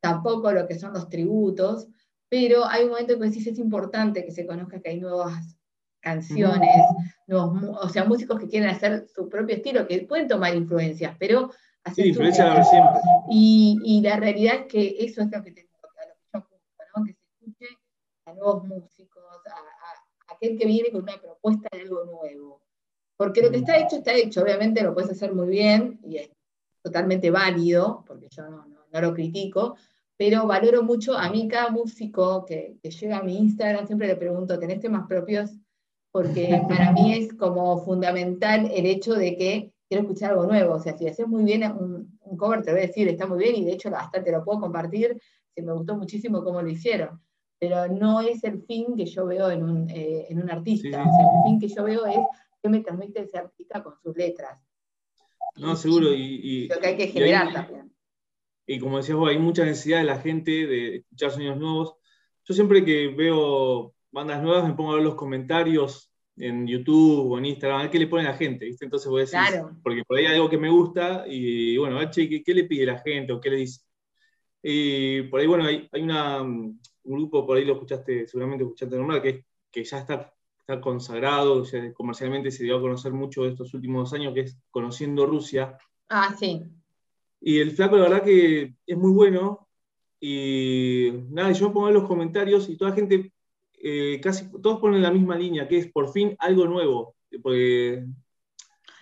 tampoco 0.00 0.52
lo 0.52 0.66
que 0.66 0.78
son 0.78 0.94
los 0.94 1.10
tributos, 1.10 1.86
pero 2.30 2.64
hay 2.64 2.84
un 2.84 2.90
momento 2.90 3.12
en 3.12 3.20
que 3.20 3.28
decís 3.28 3.46
es 3.46 3.58
importante 3.58 4.24
que 4.24 4.32
se 4.32 4.46
conozca 4.46 4.80
que 4.80 4.88
hay 4.88 5.00
nuevas 5.00 5.58
canciones, 6.00 6.82
nuevos, 7.26 7.78
o 7.82 7.88
sea, 7.90 8.04
músicos 8.06 8.40
que 8.40 8.48
quieren 8.48 8.70
hacer 8.70 9.06
su 9.14 9.28
propio 9.28 9.56
estilo, 9.56 9.86
que 9.86 10.06
pueden 10.08 10.28
tomar 10.28 10.56
influencias, 10.56 11.14
pero 11.18 11.50
sí, 11.94 12.08
influencia 12.08 12.62
siempre. 12.64 13.00
Y, 13.30 13.78
y, 13.84 14.00
la 14.00 14.16
realidad 14.16 14.60
es 14.60 14.66
que 14.66 14.96
eso 14.98 15.22
es 15.22 15.30
lo 15.30 15.42
que, 15.42 15.52
te, 15.52 15.60
a 15.60 16.06
lo 16.06 16.14
que 16.14 16.22
yo 16.32 16.38
apunto, 16.38 16.84
¿no? 16.96 17.04
que 17.04 17.12
se 17.14 17.24
escuche 17.24 17.78
a 18.26 18.32
nuevos 18.34 18.64
músicos, 18.64 19.22
a, 19.46 20.34
aquel 20.34 20.58
que 20.58 20.66
viene 20.66 20.90
con 20.90 21.02
una 21.02 21.20
propuesta 21.20 21.68
de 21.72 21.82
algo 21.82 22.04
nuevo. 22.04 22.62
Porque 23.16 23.42
lo 23.42 23.50
que 23.50 23.58
está 23.58 23.76
hecho 23.78 23.96
está 23.96 24.14
hecho, 24.14 24.42
obviamente 24.42 24.82
lo 24.82 24.94
puedes 24.94 25.10
hacer 25.10 25.34
muy 25.34 25.48
bien 25.48 26.00
y 26.04 26.16
es 26.16 26.30
totalmente 26.82 27.30
válido, 27.30 28.04
porque 28.06 28.28
yo 28.30 28.48
no, 28.48 28.66
no 28.66 29.00
lo 29.00 29.14
critico, 29.14 29.76
pero 30.16 30.46
valoro 30.46 30.82
mucho, 30.82 31.16
a 31.16 31.30
mí 31.30 31.48
cada 31.48 31.70
músico 31.70 32.44
que, 32.44 32.76
llega 32.82 33.18
a 33.18 33.22
mi 33.22 33.38
Instagram 33.38 33.86
siempre 33.86 34.06
le 34.06 34.16
pregunto, 34.16 34.58
¿tenés 34.58 34.80
temas 34.80 35.06
propios? 35.08 35.50
Porque 36.12 36.62
para 36.68 36.92
mí 36.92 37.14
es 37.14 37.34
como 37.34 37.84
fundamental 37.84 38.70
el 38.72 38.86
hecho 38.86 39.14
de 39.14 39.36
que 39.36 39.72
quiero 39.92 40.04
escuchar 40.04 40.30
algo 40.30 40.46
nuevo, 40.46 40.76
o 40.76 40.78
sea, 40.80 40.96
si 40.96 41.06
haces 41.06 41.28
muy 41.28 41.44
bien 41.44 41.64
un, 41.70 42.18
cover, 42.38 42.62
te 42.62 42.70
voy 42.70 42.80
a 42.80 42.86
decir, 42.86 43.08
está 43.08 43.26
muy 43.26 43.38
bien, 43.38 43.56
y 43.56 43.64
de 43.66 43.72
hecho 43.72 43.94
hasta 43.94 44.24
te 44.24 44.32
lo 44.32 44.42
puedo 44.42 44.60
compartir, 44.60 45.20
si 45.54 45.60
me 45.60 45.74
gustó 45.74 45.94
muchísimo 45.98 46.42
cómo 46.42 46.62
lo 46.62 46.70
hicieron, 46.70 47.20
pero 47.58 47.86
no 47.88 48.22
es 48.22 48.42
el 48.44 48.62
fin 48.62 48.96
que 48.96 49.04
yo 49.04 49.26
veo 49.26 49.50
en 49.50 49.62
un, 49.62 49.90
eh, 49.90 50.34
artista, 50.50 51.02
o 51.02 51.04
sea, 51.04 51.24
el 51.36 51.44
fin 51.44 51.60
que 51.60 51.68
yo 51.68 51.84
veo 51.84 52.06
es 52.06 52.16
qué 52.62 52.70
me 52.70 52.80
transmite 52.80 53.20
ese 53.20 53.36
artista 53.36 53.82
con 53.82 53.94
sus 54.02 54.16
letras. 54.16 54.58
No, 55.56 55.76
seguro, 55.76 56.06
y, 56.14 56.68
lo 56.68 56.80
que 56.80 56.86
hay 56.86 56.96
que 56.96 57.08
generar 57.08 57.52
también. 57.52 57.92
y 58.66 58.78
como 58.78 58.96
decías 58.96 59.18
vos, 59.18 59.28
hay 59.28 59.38
mucha 59.38 59.66
necesidad 59.66 59.98
de 59.98 60.04
la 60.04 60.20
gente 60.20 60.66
de 60.66 60.96
escuchar 60.96 61.32
sonidos 61.32 61.58
nuevos. 61.58 61.96
Yo 62.44 62.54
siempre 62.54 62.82
que 62.82 63.08
veo 63.08 63.92
bandas 64.10 64.42
nuevas 64.42 64.66
me 64.66 64.72
pongo 64.72 64.92
a 64.92 64.94
ver 64.94 65.04
los 65.04 65.16
comentarios 65.16 66.11
en 66.42 66.66
YouTube 66.66 67.30
o 67.30 67.38
en 67.38 67.44
Instagram, 67.46 67.78
a 67.78 67.82
ver 67.82 67.90
qué 67.90 67.98
le 68.00 68.08
pone 68.08 68.24
la 68.24 68.34
gente, 68.34 68.64
¿viste? 68.64 68.84
Entonces 68.84 69.08
voy 69.08 69.20
a 69.20 69.24
decir, 69.24 69.62
porque 69.82 70.02
por 70.04 70.18
ahí 70.18 70.26
hay 70.26 70.34
algo 70.34 70.50
que 70.50 70.58
me 70.58 70.70
gusta 70.70 71.24
y 71.28 71.76
bueno, 71.76 71.96
a 71.96 72.00
ver, 72.00 72.10
che, 72.10 72.42
¿qué, 72.42 72.54
le 72.54 72.64
pide 72.64 72.84
la 72.84 72.98
gente 72.98 73.32
o 73.32 73.40
qué 73.40 73.50
le 73.50 73.56
dice? 73.58 73.82
Y 74.60 75.22
por 75.22 75.38
ahí, 75.38 75.46
bueno, 75.46 75.64
hay, 75.64 75.88
hay 75.92 76.02
una, 76.02 76.42
un 76.42 76.80
grupo, 77.04 77.46
por 77.46 77.56
ahí 77.56 77.64
lo 77.64 77.74
escuchaste, 77.74 78.26
seguramente 78.26 78.64
escuchaste 78.64 78.96
nombrar, 78.96 79.22
que, 79.22 79.44
que 79.70 79.84
ya 79.84 79.98
está, 79.98 80.34
está 80.58 80.80
consagrado, 80.80 81.64
comercialmente 81.94 82.50
se 82.50 82.64
dio 82.64 82.76
a 82.76 82.80
conocer 82.80 83.12
mucho 83.12 83.46
estos 83.46 83.72
últimos 83.74 84.10
dos 84.10 84.18
años, 84.18 84.34
que 84.34 84.40
es 84.40 84.58
Conociendo 84.70 85.26
Rusia. 85.26 85.78
Ah, 86.08 86.34
sí. 86.36 86.60
Y 87.40 87.58
el 87.58 87.70
flaco, 87.70 87.96
la 87.96 88.02
verdad 88.02 88.24
que 88.24 88.74
es 88.84 88.96
muy 88.96 89.12
bueno. 89.12 89.68
Y 90.18 91.10
nada, 91.30 91.52
yo 91.52 91.68
me 91.68 91.74
pongo 91.74 91.88
en 91.88 91.94
los 91.94 92.06
comentarios 92.08 92.68
y 92.68 92.76
toda 92.76 92.90
la 92.90 92.96
gente, 92.96 93.32
eh, 93.82 94.20
casi 94.22 94.48
todos 94.62 94.80
ponen 94.80 95.02
la 95.02 95.10
misma 95.10 95.36
línea, 95.36 95.66
que 95.66 95.78
es 95.78 95.90
por 95.90 96.12
fin 96.12 96.36
algo 96.38 96.66
nuevo. 96.66 97.16
Porque 97.42 98.04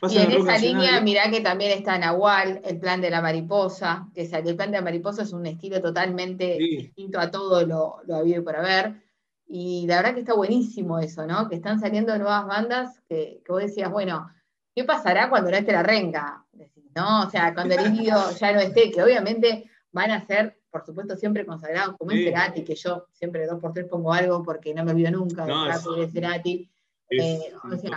y 0.09 0.17
en 0.17 0.31
esa 0.31 0.57
línea, 0.57 1.01
mirá 1.03 1.31
que 1.31 1.41
también 1.41 1.73
está 1.73 1.99
Nahual, 1.99 2.63
el 2.65 2.81
plan 2.81 3.01
de 3.03 3.11
la 3.11 3.21
mariposa, 3.21 4.09
que 4.15 4.23
el 4.23 4.57
plan 4.57 4.71
de 4.71 4.79
la 4.79 4.85
mariposa 4.85 5.25
es 5.25 5.33
un 5.33 5.45
estilo 5.45 5.81
totalmente 5.83 6.57
distinto 6.59 7.21
a 7.21 7.31
todo 7.31 7.67
lo, 7.67 8.01
lo 8.07 8.17
habido 8.17 8.43
por 8.43 8.57
haber. 8.57 9.03
Y 9.47 9.85
la 9.87 9.97
verdad 9.97 10.15
que 10.15 10.21
está 10.21 10.35
buenísimo 10.35 10.99
eso, 11.01 11.27
¿no? 11.27 11.49
Que 11.49 11.57
están 11.57 11.81
saliendo 11.81 12.17
nuevas 12.17 12.47
bandas 12.47 13.01
que, 13.09 13.43
que 13.45 13.53
vos 13.53 13.61
decías, 13.61 13.91
bueno, 13.91 14.31
¿qué 14.75 14.85
pasará 14.85 15.29
cuando 15.29 15.51
no 15.51 15.57
esté 15.57 15.73
la 15.73 15.83
renga? 15.83 16.47
¿no? 16.95 17.23
O 17.27 17.31
sea, 17.31 17.55
cuando 17.55 17.75
el 17.75 17.87
indio 17.87 18.17
ya 18.39 18.53
no 18.53 18.61
esté, 18.61 18.91
que 18.91 19.03
obviamente 19.03 19.71
van 19.93 20.11
a 20.11 20.27
ser, 20.27 20.60
por 20.71 20.85
supuesto, 20.85 21.17
siempre 21.17 21.45
consagrados, 21.45 21.97
como 21.97 22.11
es 22.13 22.25
Cerati, 22.25 22.63
que 22.63 22.75
yo 22.75 23.07
siempre 23.13 23.47
dos 23.47 23.61
por 23.61 23.73
tres 23.73 23.87
pongo 23.87 24.13
algo 24.13 24.43
porque 24.43 24.73
no 24.75 24.85
me 24.85 24.93
olvido 24.93 25.11
nunca 25.11 25.45
del 25.45 26.07
de 26.07 26.13
Cerati. 26.13 26.71
Eh, 27.11 27.53
o 27.65 27.77
sea, 27.77 27.91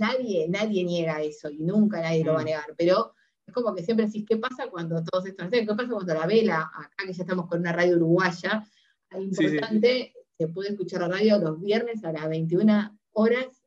nadie, 0.00 0.48
nadie 0.48 0.82
niega 0.84 1.22
eso 1.22 1.48
y 1.48 1.58
nunca 1.58 2.00
nadie 2.00 2.24
lo 2.24 2.32
va 2.32 2.40
a 2.40 2.42
mm. 2.42 2.46
negar, 2.46 2.74
pero 2.76 3.14
es 3.46 3.54
como 3.54 3.72
que 3.74 3.84
siempre 3.84 4.06
decís, 4.06 4.24
¿qué 4.28 4.38
pasa 4.38 4.68
cuando 4.68 5.04
todos 5.04 5.26
estos, 5.26 5.48
¿qué 5.50 5.64
pasa 5.64 5.88
cuando 5.88 6.14
la 6.14 6.26
vela, 6.26 6.70
acá 6.74 7.06
que 7.06 7.12
ya 7.12 7.22
estamos 7.22 7.46
con 7.46 7.60
una 7.60 7.72
radio 7.72 7.94
uruguaya, 7.94 8.66
es 9.10 9.40
importante, 9.40 10.14
se 10.36 10.48
puede 10.48 10.70
escuchar 10.70 11.02
la 11.02 11.08
radio 11.08 11.38
los 11.38 11.60
viernes 11.60 12.02
a 12.04 12.12
las 12.12 12.28
21 12.28 12.98
horas 13.12 13.60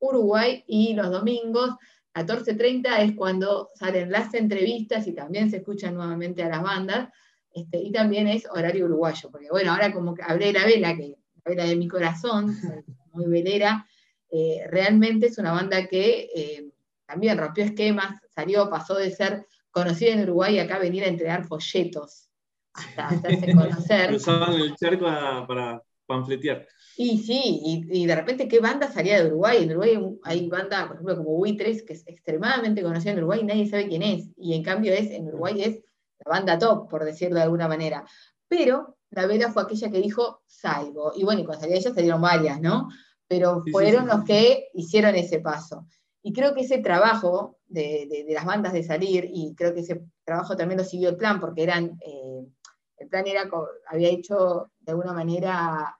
Uruguay 0.00 0.64
y 0.66 0.94
los 0.94 1.10
domingos 1.10 1.76
14.30 2.14 2.98
es 3.00 3.12
cuando 3.14 3.70
salen 3.74 4.10
las 4.10 4.34
entrevistas 4.34 5.06
y 5.06 5.12
también 5.12 5.50
se 5.50 5.58
escuchan 5.58 5.94
nuevamente 5.94 6.42
a 6.42 6.48
las 6.48 6.62
bandas, 6.62 7.10
este, 7.52 7.78
y 7.78 7.92
también 7.92 8.28
es 8.28 8.46
horario 8.50 8.86
uruguayo, 8.86 9.30
porque 9.30 9.48
bueno, 9.50 9.72
ahora 9.72 9.92
como 9.92 10.14
que 10.14 10.22
hablé 10.22 10.52
la 10.52 10.64
vela, 10.64 10.96
que 10.96 11.16
la 11.44 11.50
vela 11.50 11.64
de 11.64 11.76
mi 11.76 11.88
corazón, 11.88 12.56
muy 13.12 13.26
velera, 13.26 13.86
eh, 14.30 14.64
realmente 14.68 15.26
es 15.26 15.38
una 15.38 15.52
banda 15.52 15.86
que 15.86 16.28
eh, 16.34 16.70
también 17.06 17.36
rompió 17.38 17.64
esquemas, 17.64 18.20
salió, 18.34 18.70
pasó 18.70 18.94
de 18.94 19.10
ser 19.10 19.46
conocida 19.70 20.12
en 20.12 20.22
Uruguay 20.22 20.56
y 20.56 20.58
acá 20.60 20.78
venir 20.78 21.04
a 21.04 21.08
entregar 21.08 21.44
folletos, 21.44 22.28
hasta 22.72 23.08
hacerse 23.08 23.52
conocer. 23.52 24.14
Usaban 24.14 24.54
el 24.54 24.76
charco 24.76 25.04
para 25.04 25.82
panfletear. 26.06 26.66
Y 26.96 27.18
sí, 27.18 27.86
y, 27.88 28.06
de 28.06 28.14
repente, 28.14 28.46
¿qué 28.46 28.60
banda 28.60 28.92
salía 28.92 29.20
de 29.22 29.28
Uruguay? 29.28 29.62
En 29.62 29.70
Uruguay 29.70 29.98
hay 30.24 30.48
banda, 30.48 30.86
por 30.86 30.96
ejemplo, 30.96 31.16
como 31.16 31.30
Buitres, 31.30 31.82
que 31.82 31.94
es 31.94 32.06
extremadamente 32.06 32.82
conocida 32.82 33.12
en 33.12 33.18
Uruguay 33.18 33.40
y 33.40 33.46
nadie 33.46 33.68
sabe 33.68 33.88
quién 33.88 34.02
es. 34.02 34.28
Y 34.36 34.54
en 34.54 34.62
cambio 34.62 34.92
es, 34.92 35.10
en 35.10 35.26
Uruguay 35.28 35.62
es 35.62 35.80
la 36.24 36.30
banda 36.30 36.58
top, 36.58 36.88
por 36.88 37.04
decirlo 37.04 37.36
de 37.36 37.42
alguna 37.42 37.68
manera. 37.68 38.04
Pero 38.48 38.98
la 39.10 39.26
vela 39.26 39.50
fue 39.52 39.62
aquella 39.62 39.90
que 39.90 40.00
dijo, 40.00 40.42
salgo. 40.46 41.12
Y 41.14 41.24
bueno, 41.24 41.40
y 41.40 41.44
cuando 41.44 41.62
salió 41.62 41.76
ella 41.76 41.94
salieron 41.94 42.20
varias, 42.20 42.60
¿no? 42.60 42.88
pero 43.30 43.62
fueron 43.70 44.08
los 44.08 44.24
que 44.24 44.70
hicieron 44.74 45.14
ese 45.14 45.38
paso. 45.38 45.86
Y 46.20 46.32
creo 46.32 46.52
que 46.52 46.62
ese 46.62 46.78
trabajo 46.78 47.60
de, 47.68 48.26
las 48.28 48.44
bandas 48.44 48.72
de 48.72 48.82
salir, 48.82 49.30
y 49.32 49.54
creo 49.54 49.72
que 49.72 49.80
ese 49.80 50.02
trabajo 50.24 50.56
también 50.56 50.78
lo 50.78 50.84
siguió 50.84 51.10
el 51.10 51.16
plan, 51.16 51.38
porque 51.38 51.62
eran, 51.62 51.96
eh, 52.04 52.44
el 52.96 53.08
plan 53.08 53.28
era, 53.28 53.48
había 53.86 54.08
hecho 54.08 54.72
de 54.80 54.90
alguna 54.90 55.12
manera 55.12 55.96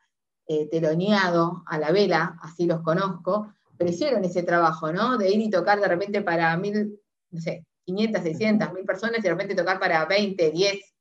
eh, 0.48 0.68
teloneado 0.68 1.62
a 1.68 1.78
la 1.78 1.92
vela, 1.92 2.36
así 2.42 2.66
los 2.66 2.80
conozco, 2.82 3.54
pero 3.78 3.90
hicieron 3.90 4.24
ese 4.24 4.42
trabajo, 4.42 4.92
¿no? 4.92 5.16
De 5.16 5.30
ir 5.30 5.40
y 5.40 5.50
tocar 5.50 5.78
de 5.78 5.86
repente 5.86 6.22
para 6.22 6.56
mil, 6.56 7.00
no 7.30 7.40
sé, 7.40 7.64
500, 7.90 8.22
600, 8.22 8.72
mil 8.72 8.84
personas 8.84 9.18
y 9.18 9.22
de 9.22 9.30
repente 9.30 9.54
tocar 9.54 9.78
para 9.78 10.04
20, 10.04 10.50
10, 10.50 10.94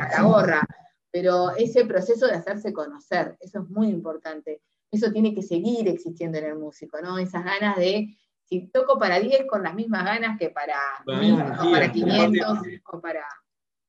a 0.00 0.08
la 0.08 0.22
gorra. 0.22 0.68
Pero 1.10 1.50
ese 1.56 1.84
proceso 1.84 2.26
de 2.26 2.34
hacerse 2.34 2.72
conocer, 2.72 3.36
eso 3.40 3.60
es 3.60 3.68
muy 3.68 3.88
importante. 3.88 4.62
Eso 4.90 5.10
tiene 5.12 5.34
que 5.34 5.42
seguir 5.42 5.88
existiendo 5.88 6.38
en 6.38 6.46
el 6.46 6.54
músico, 6.56 7.00
¿no? 7.00 7.18
Esas 7.18 7.44
ganas 7.44 7.76
de, 7.76 8.16
si 8.44 8.68
toco 8.68 8.98
para 8.98 9.20
10 9.20 9.46
con 9.46 9.62
las 9.62 9.74
mismas 9.74 10.04
ganas 10.04 10.38
que 10.38 10.50
para, 10.50 10.78
o 11.06 11.70
para 11.70 11.92
500 11.92 12.58
o 12.92 13.00
para 13.00 13.24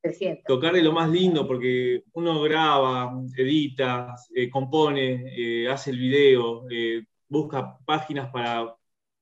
300. 0.01 0.43
Tocar 0.45 0.75
es 0.75 0.83
lo 0.83 0.91
más 0.91 1.09
lindo 1.09 1.47
porque 1.47 2.03
uno 2.13 2.41
graba, 2.41 3.13
edita, 3.37 4.15
eh, 4.35 4.49
compone, 4.49 5.23
eh, 5.35 5.69
hace 5.69 5.91
el 5.91 5.99
video, 5.99 6.65
eh, 6.69 7.05
busca 7.27 7.77
páginas 7.85 8.29
para, 8.31 8.75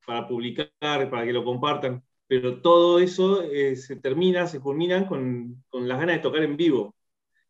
para 0.04 0.26
publicar, 0.26 0.70
para 0.80 1.24
que 1.24 1.32
lo 1.32 1.44
compartan 1.44 2.02
pero 2.32 2.62
todo 2.62 2.98
eso 2.98 3.42
eh, 3.42 3.76
se 3.76 3.96
termina, 3.96 4.46
se 4.46 4.58
culmina 4.58 5.06
con, 5.06 5.62
con, 5.68 5.86
las 5.86 5.98
ganas 5.98 6.16
de 6.16 6.22
tocar 6.22 6.42
en 6.42 6.56
vivo, 6.56 6.94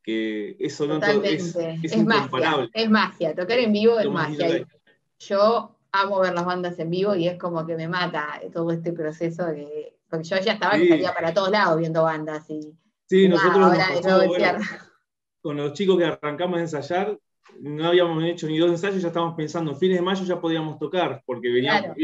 que 0.03 0.57
eso 0.59 0.89
no 0.89 0.97
es, 0.97 1.55
es, 1.55 1.57
es 1.85 2.05
magia, 2.05 2.69
es 2.75 2.91
magia, 2.91 3.33
tocar 3.33 3.61
en 3.61 3.73
vivo 3.73 4.01
es 4.01 4.11
magia. 4.11 4.67
Yo 5.21 5.77
amo 5.93 6.19
ver 6.19 6.35
las 6.35 6.45
bandas 6.45 6.81
en 6.81 6.91
vivo 6.91 7.15
y 7.15 7.29
es 7.29 7.39
como 7.39 7.65
que 7.65 7.77
me 7.77 7.87
mata 7.87 8.41
todo 8.53 8.73
este 8.73 8.93
proceso, 8.93 9.47
de, 9.47 9.95
porque 10.11 10.25
yo 10.25 10.41
ya 10.41 10.55
estaba 10.55 10.73
salía 10.73 11.15
para 11.15 11.33
todos 11.33 11.51
lados 11.53 11.79
viendo 11.79 12.03
bandas 12.03 12.51
y, 12.51 12.77
sí, 13.09 13.29
nosotros 13.29 13.79
con 15.43 15.59
los 15.59 15.75
chicos 15.75 15.97
que 15.97 16.07
arrancamos 16.07 16.59
a 16.59 16.63
ensayar, 16.63 17.17
no 17.61 17.87
habíamos 17.87 18.23
hecho 18.25 18.47
ni 18.47 18.59
dos 18.59 18.71
ensayos, 18.71 19.03
ya 19.03 19.09
estábamos 19.09 19.37
pensando, 19.37 19.73
en 19.73 19.79
fines 19.79 19.99
de 19.99 20.03
mayo 20.03 20.25
ya 20.25 20.41
podíamos 20.41 20.79
tocar, 20.79 21.23
porque 21.27 21.51
veníamos, 21.51 21.97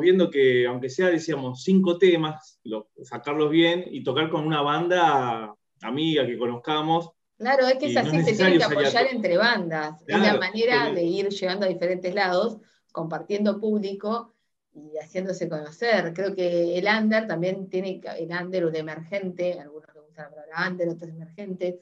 viendo 0.00 0.30
que, 0.30 0.66
aunque 0.66 0.88
sea, 0.88 1.08
decíamos, 1.08 1.62
cinco 1.62 1.98
temas, 1.98 2.60
sacarlos 3.02 3.50
bien 3.50 3.84
y 3.90 4.02
tocar 4.02 4.30
con 4.30 4.46
una 4.46 4.62
banda 4.62 5.54
amiga 5.82 6.26
que 6.26 6.38
conozcamos. 6.38 7.10
Claro, 7.38 7.66
es 7.66 7.78
que 7.78 7.86
es 7.86 7.96
así, 7.96 8.22
se 8.22 8.34
tiene 8.34 8.58
que 8.58 8.64
apoyar 8.64 9.06
entre 9.10 9.38
bandas. 9.38 10.02
es 10.06 10.20
la 10.20 10.36
manera 10.36 10.92
de 10.92 11.02
ir 11.02 11.28
llegando 11.28 11.64
a 11.64 11.68
diferentes 11.68 12.14
lados, 12.14 12.58
compartiendo 12.92 13.58
público 13.58 14.34
y 14.74 14.98
haciéndose 14.98 15.48
conocer. 15.48 16.12
Creo 16.12 16.34
que 16.34 16.78
el 16.78 16.86
under 16.86 17.26
también 17.26 17.68
tiene 17.70 18.00
el 18.18 18.30
under 18.30 18.64
o 18.64 18.68
el 18.68 18.76
emergente, 18.76 19.58
algunos 19.58 19.88
le 19.94 20.00
gustan 20.02 20.24
la 20.26 20.30
palabra 20.30 20.68
under, 20.68 20.88
otros 20.90 21.10
emergentes. 21.10 21.76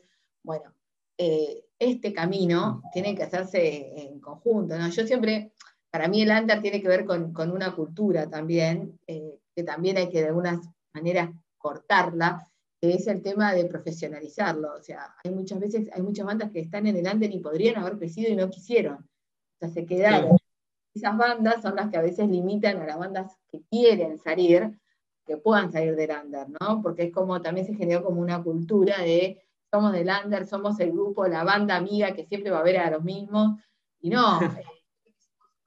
Bueno, 0.45 0.73
eh, 1.19 1.65
este 1.79 2.13
camino 2.13 2.83
tiene 2.93 3.15
que 3.15 3.23
hacerse 3.23 3.93
en 3.97 4.21
conjunto. 4.21 4.77
Yo 4.89 5.07
siempre, 5.07 5.53
para 5.91 6.09
mí 6.09 6.23
el 6.23 6.31
under 6.31 6.61
tiene 6.61 6.83
que 6.83 6.89
ver 6.89 7.05
con, 7.05 7.33
una 7.51 7.75
cultura 7.75 8.29
también, 8.29 8.99
eh, 9.07 9.39
que 9.55 9.63
también 9.63 9.97
hay 9.97 10.09
que 10.09 10.21
de 10.21 10.29
algunas 10.29 10.61
maneras 10.93 11.31
cortarla, 11.57 12.49
que 12.81 12.95
es 12.95 13.07
el 13.07 13.23
tema 13.23 13.53
de 13.53 13.65
profesionalizarlo. 13.65 14.75
O 14.75 14.83
sea, 14.83 15.15
hay 15.23 15.31
muchas 15.31 15.61
veces, 15.61 15.89
hay 15.93 16.03
muchas 16.03 16.27
bandas 16.27 16.51
que 16.51 16.61
están 16.61 16.87
en 16.87 16.97
el 16.97 17.13
under 17.13 17.33
y 17.33 17.39
podrían 17.39 17.77
haber 17.77 17.99
crecido 17.99 18.31
y 18.31 18.37
no 18.37 18.51
quisieron. 18.51 18.97
O 18.97 19.59
sea, 19.59 19.69
se 19.69 19.87
quedaron. 19.87 20.37
Esas 20.95 21.17
bandas 21.17 21.63
son 21.63 21.77
las 21.77 21.91
que 21.91 21.97
a 21.97 22.03
veces 22.03 22.29
limitan 22.29 22.79
a 22.79 22.87
las 22.87 22.99
bandas 22.99 23.37
que 23.49 23.63
quieren 23.71 24.19
salir, 24.19 24.79
que 25.27 25.37
puedan 25.37 25.71
salir 25.71 25.95
del 25.95 26.11
under, 26.11 26.47
¿no? 26.61 26.83
Porque 26.83 27.05
es 27.05 27.13
como, 27.13 27.41
también 27.41 27.67
se 27.67 27.75
generó 27.75 28.03
como 28.03 28.21
una 28.21 28.43
cultura 28.43 28.99
de 29.03 29.41
somos 29.71 29.93
del 29.93 30.09
under, 30.25 30.47
somos 30.47 30.79
el 30.81 30.93
grupo, 30.93 31.27
la 31.27 31.45
banda 31.45 31.77
amiga 31.77 32.15
que 32.15 32.27
siempre 32.27 32.51
va 32.51 32.61
a 32.61 32.65
ver 32.65 32.79
a 32.79 32.91
los 32.91 33.03
mismos. 33.03 33.61
Y 34.01 34.11
no, 34.11 34.41
eh, 34.43 34.65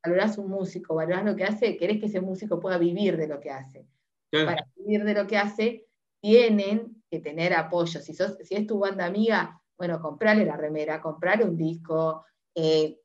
valorás 0.04 0.38
un 0.38 0.50
músico, 0.50 0.96
valorás 0.96 1.26
lo 1.26 1.36
que 1.36 1.44
hace, 1.44 1.78
querés 1.78 2.00
que 2.00 2.08
ese 2.08 2.22
músico 2.22 2.60
pueda 2.60 2.78
vivir 2.78 3.18
de 3.18 3.28
lo 3.28 3.40
que 3.40 3.52
hace. 3.52 3.88
Para 4.32 4.66
vivir 4.78 5.04
de 5.04 5.14
lo 5.14 5.28
que 5.28 5.38
hace, 5.38 5.88
tienen 6.22 7.04
que 7.10 7.20
tener 7.20 7.54
apoyo. 7.54 8.00
Si, 8.00 8.14
sos, 8.14 8.38
si 8.44 8.56
es 8.56 8.66
tu 8.66 8.80
banda 8.80 9.06
amiga, 9.06 9.62
bueno, 9.78 10.00
comprarle 10.00 10.46
la 10.46 10.56
remera, 10.56 11.02
comprarle 11.02 11.44
un 11.44 11.58
disco, 11.58 12.26
eh, 12.56 13.02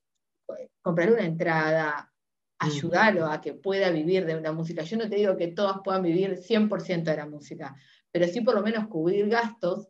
comprarle 0.81 1.15
una 1.15 1.25
entrada, 1.25 2.13
ayudarlo 2.59 3.27
a 3.27 3.41
que 3.41 3.55
pueda 3.55 3.91
vivir 3.91 4.25
de 4.25 4.37
una 4.37 4.53
música. 4.53 4.83
Yo 4.83 4.97
no 4.97 5.09
te 5.09 5.17
digo 5.17 5.37
que 5.37 5.49
todas 5.49 5.79
puedan 5.83 6.03
vivir 6.03 6.39
100% 6.39 7.11
de 7.11 7.17
la 7.17 7.27
música, 7.27 7.75
pero 8.11 8.27
sí 8.27 8.41
por 8.41 8.55
lo 8.55 8.63
menos 8.63 8.87
cubrir 8.87 9.29
gastos 9.29 9.89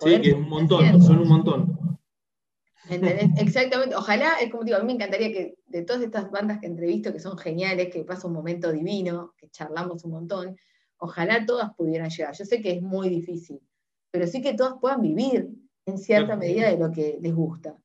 Sí, 0.00 0.20
que 0.22 0.28
es 0.28 0.34
un 0.34 0.48
montón, 0.48 1.02
son 1.02 1.18
un 1.18 1.28
montón. 1.28 1.98
Exactamente, 3.38 3.96
ojalá, 3.96 4.34
es 4.40 4.50
como 4.50 4.64
digo, 4.64 4.76
a 4.76 4.80
mí 4.80 4.86
me 4.86 4.92
encantaría 4.92 5.32
que 5.32 5.56
de 5.66 5.82
todas 5.82 6.02
estas 6.02 6.30
bandas 6.30 6.60
que 6.60 6.66
entrevisto, 6.66 7.12
que 7.12 7.18
son 7.18 7.36
geniales, 7.36 7.92
que 7.92 8.04
pasa 8.04 8.28
un 8.28 8.32
momento 8.32 8.72
divino, 8.72 9.34
que 9.36 9.48
charlamos 9.50 10.04
un 10.04 10.12
montón, 10.12 10.56
ojalá 10.98 11.44
todas 11.44 11.74
pudieran 11.74 12.10
llegar. 12.10 12.34
Yo 12.34 12.44
sé 12.44 12.60
que 12.60 12.72
es 12.72 12.82
muy 12.82 13.08
difícil, 13.08 13.60
pero 14.10 14.26
sí 14.26 14.40
que 14.40 14.54
todas 14.54 14.74
puedan 14.80 15.02
vivir 15.02 15.48
en 15.84 15.98
cierta 15.98 16.36
medida 16.36 16.70
de 16.70 16.78
lo 16.78 16.90
que 16.90 17.18
les 17.20 17.34
gusta. 17.34 17.76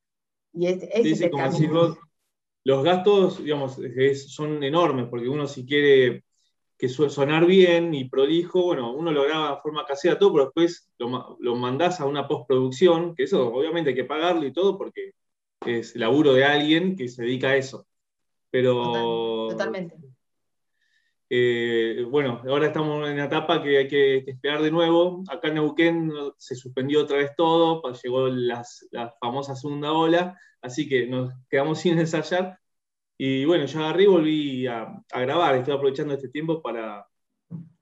Y 0.53 0.67
es, 0.67 0.79
sí, 0.79 1.29
como 1.29 1.97
los 2.63 2.83
gastos, 2.83 3.43
digamos, 3.43 3.79
son 4.27 4.63
enormes, 4.63 5.07
porque 5.09 5.29
uno 5.29 5.47
si 5.47 5.65
quiere 5.65 6.23
que 6.81 6.89
suele 6.89 7.11
sonar 7.11 7.45
bien 7.45 7.93
y 7.93 8.09
prolijo, 8.09 8.63
bueno, 8.63 8.91
uno 8.91 9.11
lo 9.11 9.21
graba 9.21 9.51
de 9.51 9.61
forma 9.61 9.85
casera 9.85 10.17
todo, 10.17 10.33
pero 10.33 10.45
después 10.45 10.91
lo, 10.97 11.37
lo 11.39 11.55
mandás 11.55 12.01
a 12.01 12.07
una 12.07 12.27
postproducción, 12.27 13.13
que 13.13 13.25
eso 13.25 13.53
obviamente 13.53 13.91
hay 13.91 13.95
que 13.95 14.03
pagarlo 14.03 14.47
y 14.47 14.51
todo 14.51 14.79
porque 14.79 15.11
es 15.63 15.95
laburo 15.95 16.33
de 16.33 16.43
alguien 16.43 16.95
que 16.95 17.07
se 17.07 17.21
dedica 17.21 17.49
a 17.49 17.55
eso. 17.55 17.85
Pero. 18.49 19.49
Totalmente. 19.51 19.95
Eh, 21.29 22.03
bueno, 22.09 22.41
ahora 22.47 22.65
estamos 22.65 23.07
en 23.07 23.17
la 23.17 23.25
etapa 23.25 23.61
que 23.61 23.77
hay 23.77 23.87
que, 23.87 24.17
esperar 24.25 24.63
de 24.63 24.71
nuevo. 24.71 25.23
Acá 25.29 25.49
en 25.49 25.53
Neuquén 25.53 26.11
se 26.37 26.55
suspendió 26.55 27.03
otra 27.03 27.17
vez 27.17 27.35
todo, 27.37 27.83
llegó 28.03 28.27
la 28.27 28.65
famosa 29.19 29.55
segunda 29.55 29.91
ola, 29.93 30.35
así 30.63 30.89
que 30.89 31.05
nos 31.05 31.31
quedamos 31.47 31.79
sin 31.79 31.99
ensayar 31.99 32.57
y 33.23 33.45
bueno, 33.45 33.67
yo 33.67 33.79
agarré 33.81 34.03
y 34.05 34.07
volví 34.07 34.65
a, 34.65 34.99
grabar. 35.13 35.53
Estoy 35.53 35.75
aprovechando 35.75 36.15
este 36.15 36.29
tiempo 36.29 36.59
para, 36.59 37.05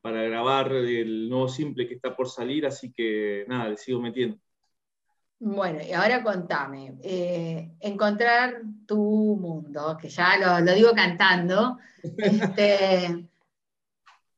para 0.02 0.23
grabar 0.23 0.69
el 0.73 1.30
nuevo 1.30 1.47
simple 1.47 1.88
que 1.88 1.93
está 1.93 2.13
por 2.13 2.28
salir, 2.30 2.65
así 2.65 2.91
que 2.91 3.45
nada, 3.47 3.69
le 3.69 3.78
sigo 3.78 4.02
metiendo. 4.02 4.38
Bueno, 5.39 5.80
y 5.82 5.93
ahora 5.93 6.21
contame, 6.23 6.99
eh, 7.02 7.71
encontrar 7.80 8.63
tu 8.86 9.38
mundo, 9.39 9.97
que 9.97 10.10
ya 10.10 10.60
lo, 10.60 10.73
digo 10.73 10.91
cantando, 10.93 11.78
este, 12.17 13.25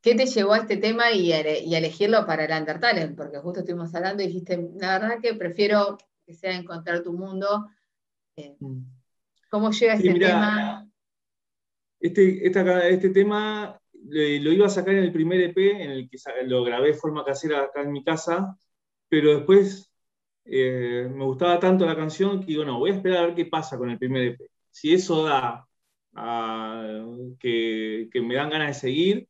¿qué 0.04 0.14
te 0.14 0.28
llevó 0.28 0.54
a 0.54 0.60
este 0.60 0.78
tema 0.78 1.12
y, 1.12 1.32
elegirlo 1.32 2.28
para 2.28 2.46
el 2.46 2.52
Undertale? 2.52 3.08
Porque 3.08 3.40
justo 3.40 3.62
estuvimos 3.62 3.96
hablando 3.96 4.22
y 4.22 4.28
dijiste, 4.28 4.70
la 4.80 5.00
verdad 5.00 5.20
que 5.20 5.34
prefiero 5.34 5.98
que 6.24 6.36
sea 6.36 6.56
encontrar 6.56 7.02
tu 7.02 7.14
mundo. 7.14 7.72
Eh, 8.36 8.56
mm. 8.60 8.84
¿Cómo 9.50 9.72
llega 9.72 9.96
ese 9.96 10.14
tema? 10.14 10.88
Este, 12.02 12.48
este 12.48 13.10
tema 13.12 13.80
lo 13.94 14.52
iba 14.52 14.66
a 14.66 14.70
sacar 14.70 14.96
en 14.96 15.04
el 15.04 15.12
primer 15.14 15.40
EP, 15.42 15.58
en 15.58 15.92
el 15.92 16.10
que 16.10 16.18
lo 16.46 16.64
grabé 16.64 16.88
de 16.90 16.94
forma 16.96 17.24
casera 17.24 17.64
acá 17.64 17.82
en 17.82 17.92
mi 17.92 18.04
casa, 18.04 18.58
pero 19.08 19.36
después 19.38 19.92
eh, 20.46 21.10
me 21.14 21.26
gustaba 21.26 21.60
tanto 21.60 21.86
la 21.86 21.96
canción 21.96 22.40
que 22.40 22.48
digo, 22.48 22.66
no, 22.66 22.80
voy 22.80 22.92
a 22.92 22.96
esperar 22.96 23.20
a 23.20 23.28
ver 23.28 23.36
qué 23.36 23.46
pasa 23.46 23.78
con 23.78 23.90
el 23.90 24.00
primer 24.00 24.24
EP. 24.24 24.42
Si 24.72 24.94
eso 24.94 25.26
da 25.26 25.68
que, 27.40 28.10
me 28.22 28.36
dan 28.36 28.50
ganas 28.50 28.68
de 28.70 28.74
seguir, 28.74 29.28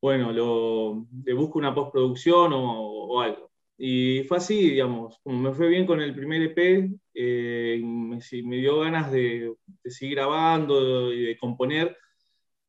bueno, 0.00 0.32
lo, 0.32 1.06
le 1.24 1.32
busco 1.34 1.58
una 1.58 1.74
postproducción 1.74 2.52
o 2.54 3.20
algo. 3.20 3.50
Y 3.76 4.22
fue 4.24 4.36
así, 4.38 4.70
digamos, 4.70 5.18
como 5.22 5.38
me 5.38 5.52
fue 5.52 5.68
bien 5.68 5.86
con 5.86 6.00
el 6.00 6.14
primer 6.14 6.42
EP, 6.42 6.90
eh, 7.14 7.80
me, 7.82 8.56
dio 8.56 8.80
ganas 8.80 9.10
de, 9.12 9.54
seguir 9.84 10.16
grabando 10.16 11.12
y 11.12 11.26
de 11.26 11.38
componer. 11.38 11.96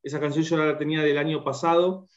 Esa 0.03 0.19
canción 0.19 0.45
yo 0.45 0.57
la 0.57 0.77
tenía 0.77 1.01
del 1.01 1.17
año 1.17 1.43
pasado 1.43 2.07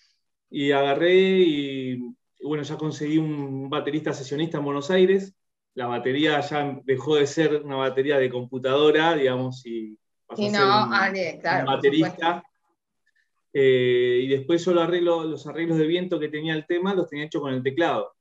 y 0.50 0.72
agarré 0.72 1.14
y, 1.14 2.14
bueno, 2.42 2.62
ya 2.62 2.76
conseguí 2.76 3.18
un 3.18 3.70
baterista 3.70 4.12
sesionista 4.12 4.58
en 4.58 4.64
Buenos 4.64 4.90
Aires. 4.90 5.34
La 5.74 5.86
batería 5.86 6.40
ya 6.40 6.78
dejó 6.84 7.16
de 7.16 7.26
ser 7.26 7.62
una 7.62 7.76
batería 7.76 8.18
de 8.18 8.30
computadora, 8.30 9.14
digamos, 9.14 9.64
y 9.64 9.98
pasó 10.26 10.42
a 10.42 10.50
ser 10.50 10.62
un, 10.62 10.70
ah, 11.44 11.64
baterista. 11.66 12.42
Eh, 13.52 14.20
y 14.24 14.28
después 14.28 14.64
yo 14.64 14.74
lo 14.74 14.82
arreglo, 14.82 15.24
los 15.24 15.46
arreglos 15.46 15.78
de 15.78 15.86
viento 15.86 16.20
que 16.20 16.28
tenía 16.28 16.54
el 16.54 16.66
tema 16.66 16.94
los 16.94 17.08
tenía 17.08 17.24
hecho 17.24 17.40
con 17.40 17.54
el 17.54 17.62
teclado. 17.62 18.12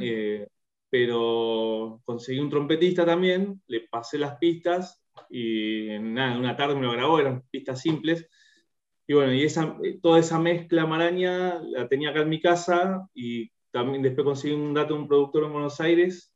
Eh, 0.00 0.48
pero 0.90 2.00
conseguí 2.04 2.38
un 2.40 2.50
trompetista 2.50 3.04
también, 3.04 3.60
le 3.66 3.80
pasé 3.88 4.18
las 4.18 4.36
pistas 4.38 5.02
y 5.28 5.88
en 5.90 6.16
una 6.18 6.56
tarde 6.56 6.74
me 6.74 6.86
lo 6.86 6.92
grabó, 6.92 7.18
eran 7.20 7.42
pistas 7.50 7.80
simples. 7.80 8.28
Y 9.06 9.14
bueno, 9.14 9.32
y 9.32 9.42
esa, 9.42 9.76
toda 10.02 10.18
esa 10.18 10.38
mezcla 10.38 10.86
maraña 10.86 11.60
la 11.62 11.88
tenía 11.88 12.10
acá 12.10 12.20
en 12.20 12.28
mi 12.28 12.40
casa 12.40 13.08
y 13.14 13.50
también 13.70 14.02
después 14.02 14.24
conseguí 14.24 14.54
un 14.54 14.74
dato 14.74 14.94
de 14.94 15.00
un 15.00 15.08
productor 15.08 15.44
en 15.44 15.52
Buenos 15.52 15.80
Aires, 15.80 16.32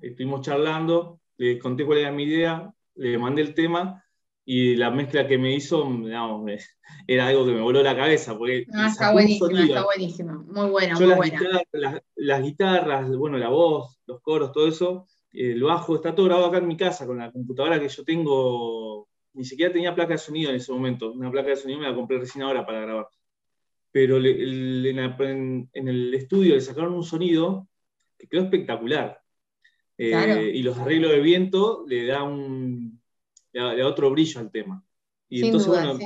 estuvimos 0.00 0.42
charlando, 0.42 1.20
le 1.36 1.58
conté 1.58 1.84
cuál 1.84 1.98
era 1.98 2.12
mi 2.12 2.24
idea, 2.24 2.72
le 2.94 3.18
mandé 3.18 3.42
el 3.42 3.54
tema 3.54 4.04
y 4.44 4.74
la 4.76 4.90
mezcla 4.90 5.26
que 5.26 5.38
me 5.38 5.54
hizo 5.54 5.88
era 7.06 7.26
algo 7.28 7.46
que 7.46 7.52
me 7.52 7.60
voló 7.60 7.82
la 7.82 7.96
cabeza. 7.96 8.36
Porque 8.36 8.66
ah, 8.74 8.88
está 8.88 9.12
buenísimo, 9.12 9.50
está 9.50 9.84
buenísimo. 9.84 10.44
Muy 10.44 10.70
buena, 10.70 10.94
muy 10.94 11.06
las 11.06 11.16
buena. 11.16 11.38
Guitarras, 11.38 12.02
las, 12.16 12.42
guitarras, 12.42 13.16
bueno, 13.16 13.38
la 13.38 13.48
voz, 13.48 14.00
los 14.06 14.20
coros, 14.20 14.52
todo 14.52 14.66
eso, 14.66 15.06
eh, 15.32 15.54
lo 15.54 15.68
bajo, 15.68 15.94
está 15.94 16.14
todo 16.14 16.26
grabado 16.26 16.48
acá 16.48 16.58
en 16.58 16.66
mi 16.66 16.76
casa 16.76 17.06
con 17.06 17.18
la 17.18 17.30
computadora 17.30 17.80
que 17.80 17.88
yo 17.88 18.04
tengo. 18.04 19.08
Ni 19.34 19.44
siquiera 19.44 19.72
tenía 19.72 19.94
placa 19.94 20.12
de 20.12 20.18
sonido 20.18 20.50
en 20.50 20.56
ese 20.56 20.72
momento. 20.72 21.12
Una 21.12 21.30
placa 21.30 21.50
de 21.50 21.56
sonido 21.56 21.80
me 21.80 21.88
la 21.88 21.94
compré 21.94 22.18
recién 22.18 22.42
ahora 22.42 22.66
para 22.66 22.80
grabar. 22.80 23.06
Pero 23.90 24.16
en, 24.18 25.70
el 25.72 26.14
estudio 26.14 26.54
le 26.54 26.60
sacaron 26.60 26.94
un 26.94 27.04
sonido 27.04 27.68
que 28.18 28.26
quedó 28.26 28.42
espectacular. 28.42 29.20
Eh, 29.96 30.52
y 30.54 30.62
los 30.62 30.76
arreglos 30.78 31.12
de 31.12 31.20
viento 31.20 31.84
le 31.86 32.06
da 32.06 32.22
un, 32.24 33.01
le 33.52 33.78
da, 33.78 33.86
otro 33.86 34.10
brillo 34.10 34.40
al 34.40 34.50
tema. 34.50 34.84
Y 35.28 35.44
entonces, 35.44 35.68
bueno, 35.68 35.98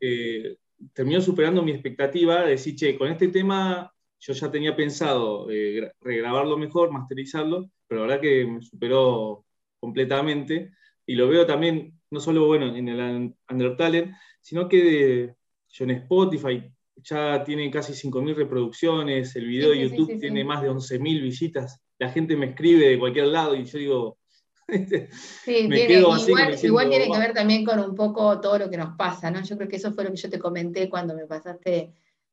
eh, 0.00 0.56
terminó 0.92 1.20
superando 1.20 1.62
mi 1.62 1.72
expectativa 1.72 2.42
de 2.42 2.50
decir, 2.50 2.74
che, 2.76 2.98
con 2.98 3.08
este 3.08 3.28
tema 3.28 3.92
yo 4.18 4.32
ya 4.32 4.50
tenía 4.50 4.74
pensado 4.74 5.48
eh, 5.50 5.92
regrabarlo 6.00 6.56
mejor, 6.56 6.90
masterizarlo, 6.90 7.70
pero 7.86 8.00
la 8.00 8.06
verdad 8.06 8.22
que 8.22 8.46
me 8.46 8.62
superó 8.62 9.44
completamente. 9.78 10.72
Y 11.04 11.14
lo 11.14 11.28
veo 11.28 11.46
también, 11.46 12.00
no 12.10 12.20
solo 12.20 12.46
bueno, 12.46 12.74
en 12.74 12.88
el 12.88 13.34
Undertalent, 13.48 14.12
sino 14.40 14.68
que 14.68 15.34
yo 15.68 15.84
en 15.84 15.90
Spotify 15.90 16.72
ya 16.96 17.44
tiene 17.44 17.70
casi 17.70 17.92
5.000 17.92 18.34
reproducciones, 18.34 19.36
el 19.36 19.46
video 19.46 19.70
de 19.70 19.88
YouTube 19.88 20.18
tiene 20.18 20.44
más 20.44 20.62
de 20.62 20.70
11.000 20.70 21.22
visitas, 21.22 21.80
la 21.98 22.10
gente 22.10 22.36
me 22.36 22.46
escribe 22.46 22.88
de 22.88 22.98
cualquier 22.98 23.26
lado 23.26 23.54
y 23.54 23.64
yo 23.64 23.78
digo, 23.78 24.18
Sí, 25.44 25.68
tiene, 25.68 25.94
igual, 25.94 26.88
tiene 26.88 27.10
que 27.10 27.18
ver 27.18 27.32
también 27.32 27.64
con 27.64 27.78
un 27.78 27.94
poco 27.94 28.40
todo 28.40 28.58
lo 28.58 28.70
que 28.70 28.76
nos 28.76 28.96
pasa, 28.96 29.30
¿no? 29.30 29.42
Yo 29.42 29.56
creo 29.56 29.68
que 29.68 29.76
eso 29.76 29.92
fue 29.92 30.04
lo 30.04 30.10
que 30.10 30.16
yo 30.16 30.28
te 30.28 30.38
comenté 30.38 30.88
cuando 30.88 31.14
me 31.14 31.26
pasaste 31.26 31.92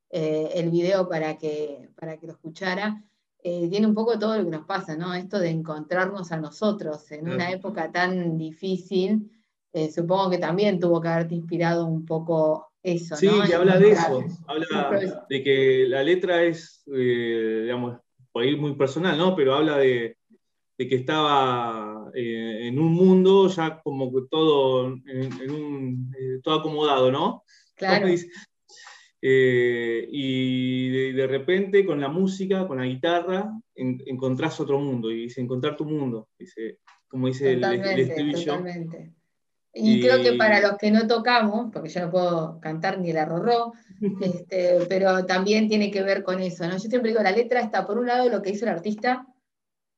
eh, 0.10 0.50
el 0.56 0.70
video 0.72 1.08
para 1.08 1.38
que, 1.38 1.90
para 1.96 2.18
que 2.18 2.28
lo 2.28 2.34
escuchara. 2.34 3.04
Eh, 3.44 3.68
tiene 3.70 3.86
un 3.86 3.94
poco 3.94 4.18
todo 4.18 4.38
lo 4.38 4.46
que 4.46 4.52
nos 4.52 4.66
pasa, 4.66 4.96
¿no? 4.96 5.14
Esto 5.14 5.38
de 5.38 5.50
encontrarnos 5.50 6.32
a 6.32 6.38
nosotros 6.38 7.12
en 7.12 7.30
una 7.30 7.52
época 7.52 7.92
tan 7.92 8.38
difícil, 8.38 9.30
eh, 9.74 9.92
supongo 9.92 10.30
que 10.30 10.38
también 10.38 10.80
tuvo 10.80 11.02
que 11.02 11.10
haberte 11.10 11.36
inspirado 11.36 11.86
un 11.86 12.06
poco 12.06 12.72
eso, 12.82 13.16
sí, 13.16 13.28
¿no? 13.28 13.46
Sí, 13.46 13.54
habla 13.54 13.78
de 13.78 13.92
eso, 13.92 14.24
habla 14.48 15.26
de 15.30 15.44
que 15.44 15.86
la 15.88 16.04
letra 16.04 16.44
es, 16.44 16.84
digamos, 16.86 18.00
por 18.32 18.44
ahí 18.44 18.56
muy 18.56 18.76
personal, 18.76 19.18
¿no? 19.18 19.36
Pero 19.36 19.56
habla 19.56 19.78
de, 19.78 20.18
de 20.84 20.90
que 20.90 20.96
estaba 20.96 22.12
eh, 22.14 22.68
en 22.68 22.78
un 22.78 22.94
mundo 22.94 23.48
ya 23.48 23.82
como 23.82 24.12
que 24.14 24.28
todo, 24.30 24.88
en, 24.88 25.52
un, 25.52 26.14
eh, 26.18 26.40
todo 26.44 26.60
acomodado, 26.60 27.12
¿no? 27.12 27.44
Claro. 27.76 28.08
Eh, 29.26 30.06
y 30.12 31.14
de, 31.14 31.28
repente 31.28 31.86
con 31.86 32.02
la 32.02 32.10
música, 32.10 32.68
con 32.68 32.80
la 32.80 32.86
guitarra, 32.86 33.50
encontrás 33.74 34.60
otro 34.60 34.78
mundo, 34.78 35.10
y 35.10 35.22
dice, 35.22 35.40
encontrar 35.40 35.78
tu 35.78 35.86
mundo, 35.86 36.28
dice, 36.38 36.80
como 37.08 37.28
dice 37.28 37.54
el, 37.54 37.64
estribillo. 37.64 38.58
Totalmente. 38.58 39.14
Y, 39.74 40.02
creo 40.02 40.22
que 40.22 40.34
para 40.34 40.60
los 40.60 40.78
que 40.78 40.92
no 40.92 41.08
tocamos, 41.08 41.70
porque 41.72 41.88
yo 41.88 42.02
no 42.02 42.12
puedo 42.12 42.60
cantar 42.60 43.00
ni 43.00 43.14
la 43.14 43.24
rorró, 43.24 43.72
este, 44.22 44.80
pero 44.90 45.26
también 45.26 45.70
tiene 45.70 45.90
que 45.90 46.04
ver 46.04 46.24
con 46.24 46.42
eso, 46.42 46.68
¿no? 46.68 46.74
Yo 46.74 46.90
siempre 46.90 47.12
digo, 47.12 47.24
la 47.24 47.32
letra 47.32 47.62
está 47.62 47.88
por 47.88 47.98
un 47.98 48.08
lado 48.08 48.28
lo 48.28 48.42
que 48.42 48.50
hizo 48.50 48.66
el 48.66 48.72
artista, 48.72 49.26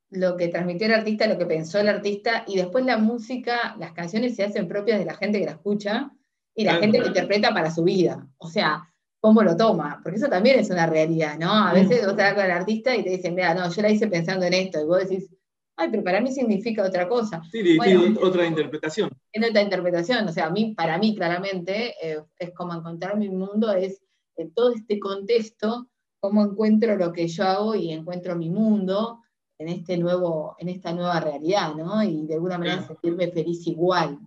lo 0.09 0.37
que 0.37 0.47
transmitió 0.47 0.87
el 0.87 0.93
artista, 0.93 1.27
lo 1.27 1.37
que 1.37 1.45
pensó 1.45 1.79
el 1.79 1.89
artista, 1.89 2.43
y 2.47 2.57
después 2.57 2.85
la 2.85 2.97
música, 2.97 3.75
las 3.79 3.93
canciones 3.93 4.35
se 4.35 4.43
hacen 4.43 4.67
propias 4.67 4.99
de 4.99 5.05
la 5.05 5.15
gente 5.15 5.39
que 5.39 5.45
la 5.45 5.51
escucha 5.51 6.11
y 6.55 6.63
la 6.63 6.75
gente 6.75 6.99
lo 6.99 7.07
interpreta 7.07 7.53
para 7.53 7.71
su 7.71 7.83
vida. 7.83 8.27
O 8.37 8.47
sea, 8.47 8.89
cómo 9.19 9.41
lo 9.41 9.57
toma, 9.57 9.99
porque 10.03 10.17
eso 10.17 10.29
también 10.29 10.59
es 10.59 10.69
una 10.69 10.85
realidad, 10.85 11.37
¿no? 11.39 11.51
A 11.51 11.73
veces 11.73 12.05
vos 12.05 12.15
te 12.15 12.35
con 12.35 12.45
el 12.45 12.51
artista 12.51 12.95
y 12.95 13.03
te 13.03 13.09
dicen, 13.09 13.33
mira, 13.33 13.53
no, 13.53 13.69
yo 13.71 13.81
la 13.81 13.89
hice 13.89 14.07
pensando 14.07 14.45
en 14.45 14.53
esto, 14.53 14.79
y 14.79 14.85
vos 14.85 14.99
decís, 14.99 15.29
ay, 15.77 15.89
pero 15.89 16.03
para 16.03 16.21
mí 16.21 16.31
significa 16.31 16.83
otra 16.83 17.07
cosa. 17.07 17.41
Sí, 17.51 17.77
otra 18.21 18.45
interpretación. 18.45 19.09
En 19.33 19.43
otra 19.43 19.61
interpretación, 19.61 20.27
o 20.27 20.31
sea, 20.31 20.45
a 20.45 20.49
mí, 20.51 20.73
para 20.75 20.97
mí 20.97 21.15
claramente 21.15 21.95
eh, 22.01 22.21
es 22.37 22.51
como 22.51 22.73
encontrar 22.73 23.17
mi 23.17 23.29
mundo, 23.29 23.71
es 23.73 24.01
en 24.37 24.53
todo 24.53 24.71
este 24.71 24.99
contexto, 24.99 25.89
cómo 26.19 26.43
encuentro 26.43 26.95
lo 26.95 27.11
que 27.11 27.27
yo 27.27 27.43
hago 27.45 27.75
y 27.75 27.91
encuentro 27.91 28.35
mi 28.35 28.49
mundo, 28.49 29.21
en, 29.57 29.69
este 29.69 29.97
nuevo, 29.97 30.55
en 30.59 30.69
esta 30.69 30.93
nueva 30.93 31.19
realidad, 31.19 31.73
¿no? 31.75 32.03
Y 32.03 32.25
de 32.25 32.35
alguna 32.35 32.57
manera 32.57 32.85
sentirme 32.85 33.31
feliz 33.31 33.65
igual. 33.67 34.19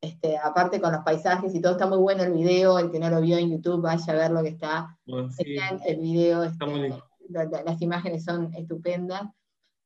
Este, 0.00 0.38
aparte 0.38 0.80
con 0.80 0.92
los 0.92 1.02
paisajes 1.02 1.54
y 1.54 1.60
todo, 1.60 1.72
está 1.72 1.86
muy 1.86 1.98
bueno 1.98 2.22
el 2.22 2.32
video, 2.32 2.78
el 2.78 2.90
que 2.90 3.00
no 3.00 3.10
lo 3.10 3.20
vio 3.20 3.36
en 3.36 3.50
YouTube, 3.50 3.82
vaya 3.82 4.12
a 4.12 4.16
ver 4.16 4.30
lo 4.30 4.42
que 4.42 4.50
está. 4.50 4.96
El 5.06 6.00
video, 6.00 6.44
este, 6.44 6.66
las 7.28 7.82
imágenes 7.82 8.24
son 8.24 8.54
estupendas. 8.54 9.22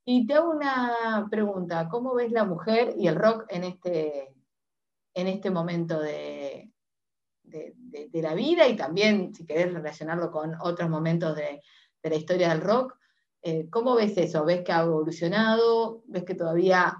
Y 0.05 0.27
te 0.27 0.33
hago 0.33 0.51
una 0.51 1.27
pregunta, 1.31 1.87
¿cómo 1.89 2.13
ves 2.13 2.31
la 2.31 2.43
mujer 2.43 2.93
y 2.97 3.07
el 3.07 3.15
rock 3.15 3.45
en 3.49 3.63
este, 3.63 4.33
en 5.13 5.27
este 5.27 5.49
momento 5.49 5.99
de, 5.99 6.73
de, 7.43 7.73
de, 8.11 8.21
la 8.21 8.33
vida 8.33 8.67
y 8.67 8.75
también, 8.75 9.33
si 9.33 9.45
querés 9.45 9.73
relacionarlo 9.73 10.31
con 10.31 10.55
otros 10.59 10.89
momentos 10.89 11.35
de, 11.35 11.61
la 12.01 12.15
historia 12.15 12.49
del 12.49 12.61
rock? 12.61 12.97
Eh, 13.45 13.67
¿Cómo 13.69 13.95
ves 13.95 14.17
eso? 14.17 14.45
¿Ves 14.45 14.61
que 14.61 14.71
ha 14.71 14.83
evolucionado? 14.83 16.01
¿Ves 16.07 16.23
que 16.23 16.33
todavía 16.33 16.95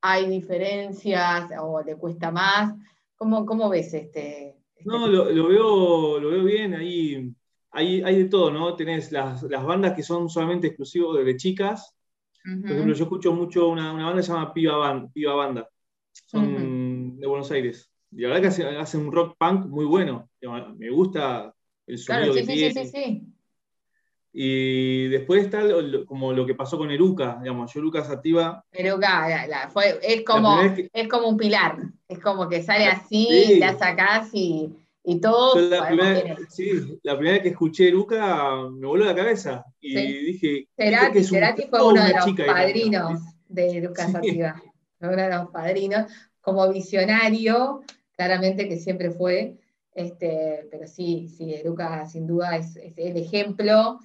hay 0.00 0.28
diferencias 0.28 1.48
o 1.60 1.80
le 1.80 1.96
cuesta 1.96 2.32
más? 2.32 2.74
¿Cómo, 3.14 3.46
cómo 3.46 3.68
ves 3.68 3.94
este, 3.94 4.56
este 4.74 4.84
No, 4.84 5.06
lo, 5.06 5.26
veo, 5.26 6.18
lo 6.18 6.30
veo 6.30 6.44
bien, 6.44 6.74
ahí 6.74 7.32
hay, 7.70 8.02
hay, 8.02 8.22
de 8.22 8.24
todo, 8.24 8.50
¿no? 8.50 8.74
Tenés 8.74 9.12
las, 9.12 9.44
las, 9.44 9.64
bandas 9.64 9.94
que 9.94 10.02
son 10.02 10.28
solamente 10.28 10.66
exclusivos 10.66 11.24
de 11.24 11.36
chicas. 11.36 11.94
Por 12.42 12.70
ejemplo, 12.70 12.94
yo 12.94 13.04
escucho 13.04 13.32
mucho 13.32 13.68
una, 13.68 13.92
una, 13.92 14.06
banda 14.06 14.20
que 14.20 14.26
se 14.26 14.32
llama 14.32 14.52
Piva, 14.54 14.76
Band, 14.76 15.12
Piva 15.12 15.34
Banda. 15.34 15.68
Son 16.12 17.18
de 17.18 17.26
Buenos 17.26 17.50
Aires. 17.50 17.90
Y 18.12 18.22
la 18.22 18.28
verdad 18.28 18.56
que 18.56 18.64
hacen 18.78 19.00
un 19.00 19.12
rock 19.12 19.36
punk 19.38 19.66
muy 19.66 19.84
bueno. 19.84 20.30
Me 20.78 20.90
gusta 20.90 21.54
el 21.86 21.98
sonido 21.98 22.32
claro, 22.32 22.46
sí, 22.46 22.56
sí, 22.56 22.72
sí, 22.72 22.86
sí. 22.86 23.35
Y 24.38 25.08
después 25.08 25.44
está 25.44 25.62
como 26.04 26.30
lo 26.34 26.44
que 26.44 26.54
pasó 26.54 26.76
con 26.76 26.90
Eruca, 26.90 27.38
digamos, 27.40 27.72
yo 27.72 27.80
Eruca 27.80 28.04
Sativa. 28.04 28.62
Eruca 28.70 29.70
fue, 29.72 29.98
es, 30.02 30.24
como, 30.24 30.60
es 30.60 31.08
como 31.08 31.30
un 31.30 31.38
pilar, 31.38 31.78
es 32.06 32.18
como 32.18 32.46
que 32.46 32.62
sale 32.62 32.84
así, 32.84 33.56
la 33.58 33.78
sacás 33.78 34.28
y, 34.34 34.70
y 35.02 35.20
todo. 35.22 35.58
La 35.58 35.88
primera, 35.88 36.36
sí, 36.50 36.98
la 37.02 37.16
primera 37.16 37.36
vez 37.36 37.44
que 37.44 37.48
escuché 37.48 37.88
Eruca 37.88 38.68
me 38.70 38.86
voló 38.86 39.06
la 39.06 39.14
cabeza 39.14 39.64
y 39.80 39.94
dije. 40.26 40.68
Cerati, 40.76 41.24
Cerati 41.24 41.62
fue 41.70 41.82
uno 41.82 42.04
de 42.04 42.12
los 42.12 42.46
padrinos 42.46 43.22
de 43.48 43.78
Eruca 43.78 44.06
Sativa, 44.06 44.62
uno 45.00 45.16
de 45.16 45.30
los 45.30 45.48
padrinos, 45.48 46.12
como 46.42 46.70
visionario, 46.70 47.80
claramente 48.14 48.68
que 48.68 48.76
siempre 48.76 49.10
fue. 49.12 49.56
Este, 49.94 50.68
pero 50.70 50.86
sí, 50.86 51.26
sí, 51.26 51.54
Eruca 51.54 52.04
sin 52.04 52.26
duda 52.26 52.58
es, 52.58 52.76
es 52.76 52.98
el 52.98 53.16
ejemplo 53.16 53.98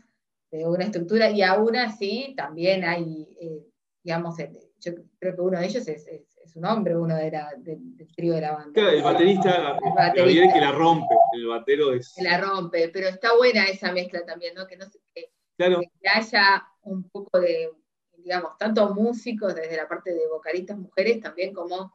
de 0.52 0.68
una 0.68 0.84
estructura 0.84 1.30
y 1.30 1.42
aún 1.42 1.76
así 1.78 2.34
también 2.36 2.84
hay, 2.84 3.28
eh, 3.40 3.66
digamos, 4.04 4.36
yo 4.80 4.92
creo 5.18 5.36
que 5.36 5.42
uno 5.42 5.60
de 5.60 5.66
ellos 5.66 5.88
es, 5.88 6.08
es, 6.08 6.56
un 6.56 6.66
hombre, 6.66 6.98
uno 6.98 7.16
de 7.16 7.32
del 7.60 8.14
trío 8.14 8.34
de 8.34 8.42
la 8.42 8.52
banda. 8.52 8.74
Claro, 8.74 8.90
el 8.90 9.04
baterista, 9.04 9.78
el 9.82 9.94
baterista 9.96 10.54
que 10.54 10.60
la 10.60 10.72
rompe, 10.74 11.16
el 11.34 11.48
batero 11.48 11.94
es... 11.94 12.14
Que 12.14 12.24
la 12.24 12.42
rompe, 12.42 12.90
pero 12.90 13.08
está 13.08 13.38
buena 13.38 13.64
esa 13.64 13.94
mezcla 13.94 14.26
también, 14.26 14.54
¿no? 14.56 14.68
Que, 14.68 14.76
no, 14.76 14.86
que, 15.14 15.30
que 15.58 16.10
haya 16.10 16.68
un 16.82 17.10
poco 17.10 17.40
de, 17.40 17.70
digamos, 18.18 18.58
tanto 18.58 18.94
músicos 18.94 19.56
desde 19.56 19.78
la 19.78 19.88
parte 19.88 20.14
de 20.14 20.28
vocalistas 20.28 20.78
mujeres, 20.78 21.22
también 21.22 21.54
como 21.54 21.94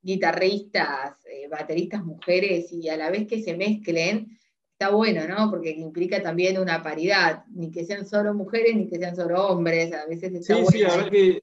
guitarristas, 0.00 1.24
eh, 1.26 1.46
bateristas 1.48 2.04
mujeres, 2.04 2.72
y 2.72 2.88
a 2.88 2.96
la 2.96 3.10
vez 3.10 3.26
que 3.28 3.42
se 3.42 3.56
mezclen, 3.56 4.38
está 4.82 4.94
bueno, 4.94 5.26
¿no? 5.28 5.50
Porque 5.50 5.70
implica 5.70 6.20
también 6.22 6.58
una 6.58 6.82
paridad, 6.82 7.44
ni 7.54 7.70
que 7.70 7.84
sean 7.84 8.06
solo 8.06 8.34
mujeres 8.34 8.74
ni 8.74 8.88
que 8.88 8.98
sean 8.98 9.14
solo 9.14 9.46
hombres, 9.46 9.92
a 9.92 10.06
veces 10.06 10.34
está 10.34 10.56
sí, 10.56 10.64
Sí, 10.70 10.78
la 10.78 10.96
verdad 10.96 11.10
que 11.10 11.42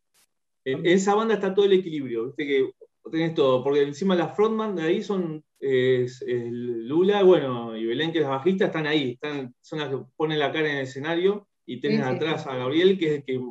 en 0.66 0.86
esa 0.86 1.16
banda 1.16 1.36
está 1.36 1.54
todo 1.54 1.66
el 1.66 1.74
equilibrio, 1.74 2.26
viste 2.26 2.46
que 2.46 2.72
tenés 3.10 3.34
todo, 3.34 3.64
porque 3.64 3.82
encima 3.82 4.16
las 4.16 4.36
frontman 4.36 4.76
de 4.76 4.84
ahí 4.84 5.02
son 5.02 5.44
Lula, 5.62 7.24
bueno, 7.24 7.76
y 7.76 7.86
Belén, 7.86 8.12
que 8.12 8.20
es 8.20 8.24
la 8.24 8.32
bajista, 8.32 8.66
están 8.66 8.88
ahí, 8.88 9.12
están, 9.12 9.56
son 9.62 9.80
las 9.80 9.90
que 9.90 9.98
ponen 10.16 10.40
la 10.40 10.52
cara 10.52 10.70
en 10.70 10.78
el 10.78 10.84
escenario, 10.84 11.48
y 11.66 11.80
tenés 11.80 12.02
atrás 12.02 12.46
a 12.46 12.56
Gabriel, 12.56 12.98
que 12.98 13.06
es 13.06 13.12
el 13.14 13.24
que 13.24 13.42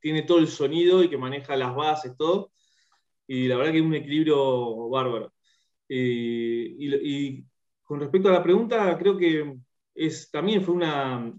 tiene 0.00 0.22
todo 0.22 0.38
el 0.38 0.48
sonido 0.48 1.02
y 1.02 1.08
que 1.08 1.16
maneja 1.16 1.56
las 1.56 1.74
bases, 1.74 2.16
todo. 2.16 2.52
y 3.26 3.48
la 3.48 3.56
verdad 3.56 3.72
que 3.72 3.78
es 3.78 3.84
un 3.84 3.94
equilibrio 3.94 4.88
bárbaro. 4.90 5.32
Eh, 5.88 6.74
y, 6.78 7.44
con 7.84 8.00
respecto 8.00 8.28
a 8.28 8.32
la 8.32 8.42
pregunta, 8.42 8.96
creo 8.98 9.16
que 9.16 9.56
es, 9.94 10.30
también 10.30 10.62
fue 10.62 10.74
una, 10.74 11.32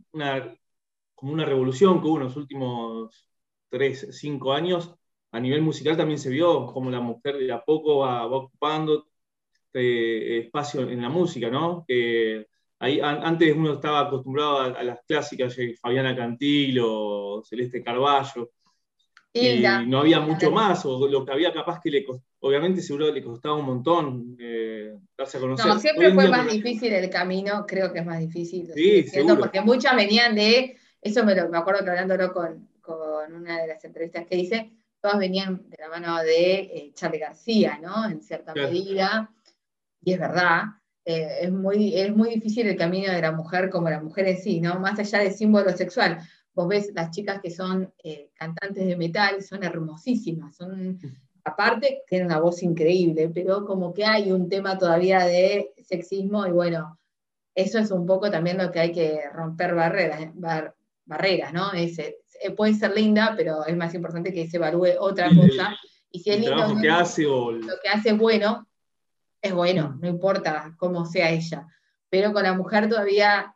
como 1.14 1.34
una 1.34 1.46
revolución 1.46 2.02
que 2.02 2.08
hubo 2.08 2.18
en 2.18 2.24
los 2.24 2.38
últimos 2.38 3.30
3, 3.70 4.08
5 4.12 4.54
años. 4.54 4.96
A 5.32 5.40
nivel 5.40 5.62
musical 5.62 5.98
también 5.98 6.20
se 6.20 6.30
vio 6.30 6.68
como 6.68 6.90
la 6.90 7.02
mujer 7.02 7.38
de 7.38 7.52
a 7.52 7.64
poco 7.64 8.00
va, 8.00 8.26
ocupando 8.28 9.08
este 9.52 10.40
espacio 10.40 10.82
en 10.90 11.02
la 11.02 11.10
música, 11.10 11.50
¿no? 11.50 11.86
Ahí, 12.80 13.00
antes 13.02 13.56
uno 13.56 13.74
estaba 13.74 14.02
acostumbrado 14.02 14.60
a, 14.60 14.84
las 14.84 15.00
clásicas, 15.08 15.58
eh, 15.58 15.76
Fabiana 15.82 16.16
Cantilo, 16.16 17.42
Celeste 17.44 17.82
Carballo, 17.84 18.52
y 19.36 19.64
no 19.88 20.00
había 20.00 20.22
mucho 20.22 20.50
más, 20.50 20.86
o 20.86 21.08
lo 21.10 21.26
que 21.26 21.34
había 21.34 21.52
capaz 21.52 21.82
que 21.82 21.92
le 21.92 22.06
obviamente 22.40 22.82
seguro 22.82 23.12
le 23.12 23.22
costaba 23.22 23.56
un 23.56 23.66
montón 23.66 24.38
eh, 24.40 24.96
darse 25.18 25.38
a 25.38 25.42
conocer. 25.42 25.66
No, 25.66 25.78
siempre 25.78 26.14
fue 26.14 26.30
más 26.30 26.50
difícil 26.50 26.94
el 26.94 27.10
camino, 27.10 27.66
creo 27.68 27.92
que 27.92 28.00
es 28.00 28.06
más 28.06 28.20
difícil. 28.20 28.72
Sí, 28.74 29.06
porque 29.38 29.60
muchas 29.60 29.96
venían 29.96 30.36
de, 30.36 30.78
eso 31.02 31.26
me, 31.26 31.36
lo, 31.36 31.50
me 31.50 31.58
acuerdo 31.58 31.84
que 31.84 31.90
hablándolo 31.90 32.32
con, 32.32 32.70
con, 32.80 33.34
una 33.34 33.60
de 33.62 33.68
las 33.68 33.84
entrevistas 33.84 34.26
que 34.26 34.38
hice, 34.38 34.72
todas 35.02 35.20
venían 35.20 35.70
de 35.70 35.78
la 35.80 35.90
mano 35.90 36.18
de 36.24 36.60
eh, 36.60 36.92
Charlie 36.94 37.20
García, 37.20 37.78
¿no? 37.82 38.06
En 38.10 38.22
cierta 38.22 38.54
medida, 38.54 39.30
y 40.02 40.14
es 40.14 40.20
verdad. 40.20 40.64
Eh, 41.04 41.40
es, 41.42 41.52
muy, 41.52 41.96
es 41.96 42.16
muy 42.16 42.30
difícil 42.30 42.68
el 42.68 42.78
camino 42.78 43.12
de 43.12 43.22
la 43.22 43.32
mujer 43.32 43.70
como 43.70 43.90
la 43.90 44.02
mujer 44.02 44.28
en 44.28 44.38
sí, 44.38 44.62
¿no? 44.62 44.80
Más 44.80 44.98
allá 44.98 45.20
de 45.20 45.32
símbolo 45.32 45.70
sexual 45.72 46.20
vos 46.56 46.68
ves 46.68 46.92
las 46.96 47.12
chicas 47.12 47.42
que 47.42 47.52
son 47.52 47.94
eh, 48.04 48.32
cantantes 48.34 48.88
de 48.88 48.96
metal, 48.96 49.44
son 49.44 49.64
hermosísimas, 49.64 50.56
son, 50.56 50.98
aparte, 51.44 52.04
tienen 52.08 52.28
una 52.28 52.40
voz 52.40 52.64
increíble, 52.64 53.30
pero 53.34 53.66
como 53.66 53.94
que 53.94 54.06
hay 54.06 54.32
un 54.32 54.48
tema 54.48 54.78
todavía 54.78 55.26
de 55.26 55.74
sexismo 55.84 56.48
y 56.48 56.52
bueno, 56.52 56.98
eso 57.54 57.78
es 57.78 57.92
un 57.92 58.06
poco 58.06 58.32
también 58.32 58.58
lo 58.58 58.72
que 58.72 58.80
hay 58.80 58.92
que 58.92 59.22
romper 59.34 59.76
barreras, 59.76 60.32
barreras 61.06 61.54
¿no? 61.54 61.74
Eh, 61.74 62.52
puede 62.56 62.74
ser 62.74 62.94
linda, 62.96 63.34
pero 63.36 63.66
es 63.66 63.76
más 63.76 63.94
importante 63.94 64.34
que 64.34 64.48
se 64.50 64.58
evalúe 64.58 64.90
otra 65.00 65.30
cosa. 65.30 65.76
Y 66.12 66.20
si 66.20 66.32
es 66.32 66.40
lindo, 66.40 66.76
que 66.82 66.90
hace 66.90 67.24
lo 67.24 67.60
que 67.82 67.90
hace 67.90 68.10
es 68.10 68.18
bueno, 68.18 68.68
es 69.42 69.54
bueno, 69.54 69.90
mm. 69.90 70.02
no 70.02 70.08
importa 70.08 70.74
cómo 70.78 71.06
sea 71.06 71.30
ella. 71.32 71.68
Pero 72.10 72.34
con 72.34 72.44
la 72.44 72.54
mujer 72.54 72.90
todavía 72.90 73.56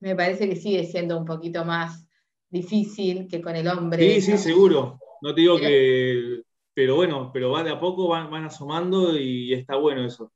me 0.00 0.16
parece 0.16 0.48
que 0.48 0.56
sigue 0.56 0.84
siendo 0.84 1.18
un 1.18 1.24
poquito 1.24 1.64
más 1.64 2.04
difícil 2.52 3.26
que 3.26 3.40
con 3.40 3.56
el 3.56 3.66
hombre. 3.66 4.20
Sí, 4.20 4.20
sí, 4.20 4.38
seguro. 4.38 5.00
No 5.22 5.34
te 5.34 5.40
digo 5.40 5.58
que. 5.58 6.42
Pero 6.74 6.96
bueno, 6.96 7.30
pero 7.32 7.50
va 7.50 7.62
de 7.62 7.70
a 7.70 7.80
poco, 7.80 8.08
van, 8.08 8.44
asomando 8.44 9.16
y 9.16 9.52
está 9.52 9.76
bueno 9.76 10.06
eso. 10.06 10.32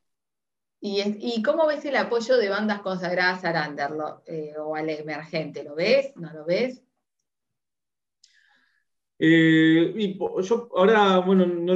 ¿Y, 0.81 1.43
cómo 1.43 1.67
ves 1.67 1.85
el 1.87 1.97
apoyo 1.97 2.37
de 2.37 2.49
bandas 2.49 2.81
consagradas 2.81 3.45
al 3.45 3.71
under 3.71 3.91
eh, 4.27 4.53
o 4.59 4.77
al 4.77 4.91
emergente? 4.91 5.65
¿Lo 5.65 5.75
ves? 5.75 6.13
¿No 6.17 6.33
lo 6.33 6.45
ves? 6.45 6.83
Eh, 9.19 9.95
y 9.97 10.19
yo 10.19 10.69
ahora, 10.77 11.19
bueno, 11.19 11.47
no, 11.47 11.75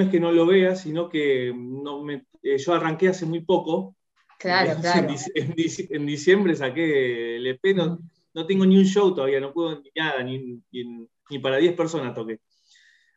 es 0.00 0.08
que 0.10 0.20
no 0.20 0.30
lo 0.30 0.46
vea, 0.46 0.76
sino 0.76 1.08
que 1.08 1.52
no 1.56 2.02
me, 2.02 2.26
eh, 2.42 2.58
yo 2.58 2.74
arranqué 2.74 3.08
hace 3.08 3.24
muy 3.24 3.40
poco. 3.40 3.96
Claro, 4.38 4.78
claro. 4.80 5.08
En, 5.34 6.06
diciembre 6.06 6.54
saqué 6.54 7.36
el 7.36 7.46
EP, 7.46 7.74
no 7.74 7.98
tengo 8.32 8.66
ni 8.66 8.78
un 8.78 8.84
show 8.84 9.14
todavía, 9.14 9.40
no 9.40 9.52
puedo 9.52 9.80
ni 9.80 9.90
nada, 9.94 10.22
ni, 10.22 10.62
ni, 10.70 11.38
para 11.40 11.56
10 11.56 11.74
personas 11.74 12.14
toqué. 12.14 12.40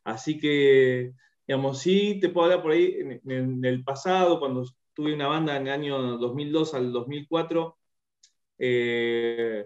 Así 0.04 0.40
que, 0.40 1.14
digamos, 1.48 1.80
sí 1.80 2.20
te 2.20 2.30
puedo 2.30 2.46
hablar 2.46 2.62
por 2.62 2.72
ahí 2.72 2.96
en, 3.24 3.66
el 3.66 3.84
pasado, 3.84 4.40
cuando 4.40 4.66
tuve 4.94 5.14
una 5.14 5.28
banda 5.28 5.56
en 5.58 5.68
el 5.68 5.74
año 5.74 6.18
2002 6.18 6.74
al 6.74 6.92
2004, 6.92 7.78
eh, 8.60 9.66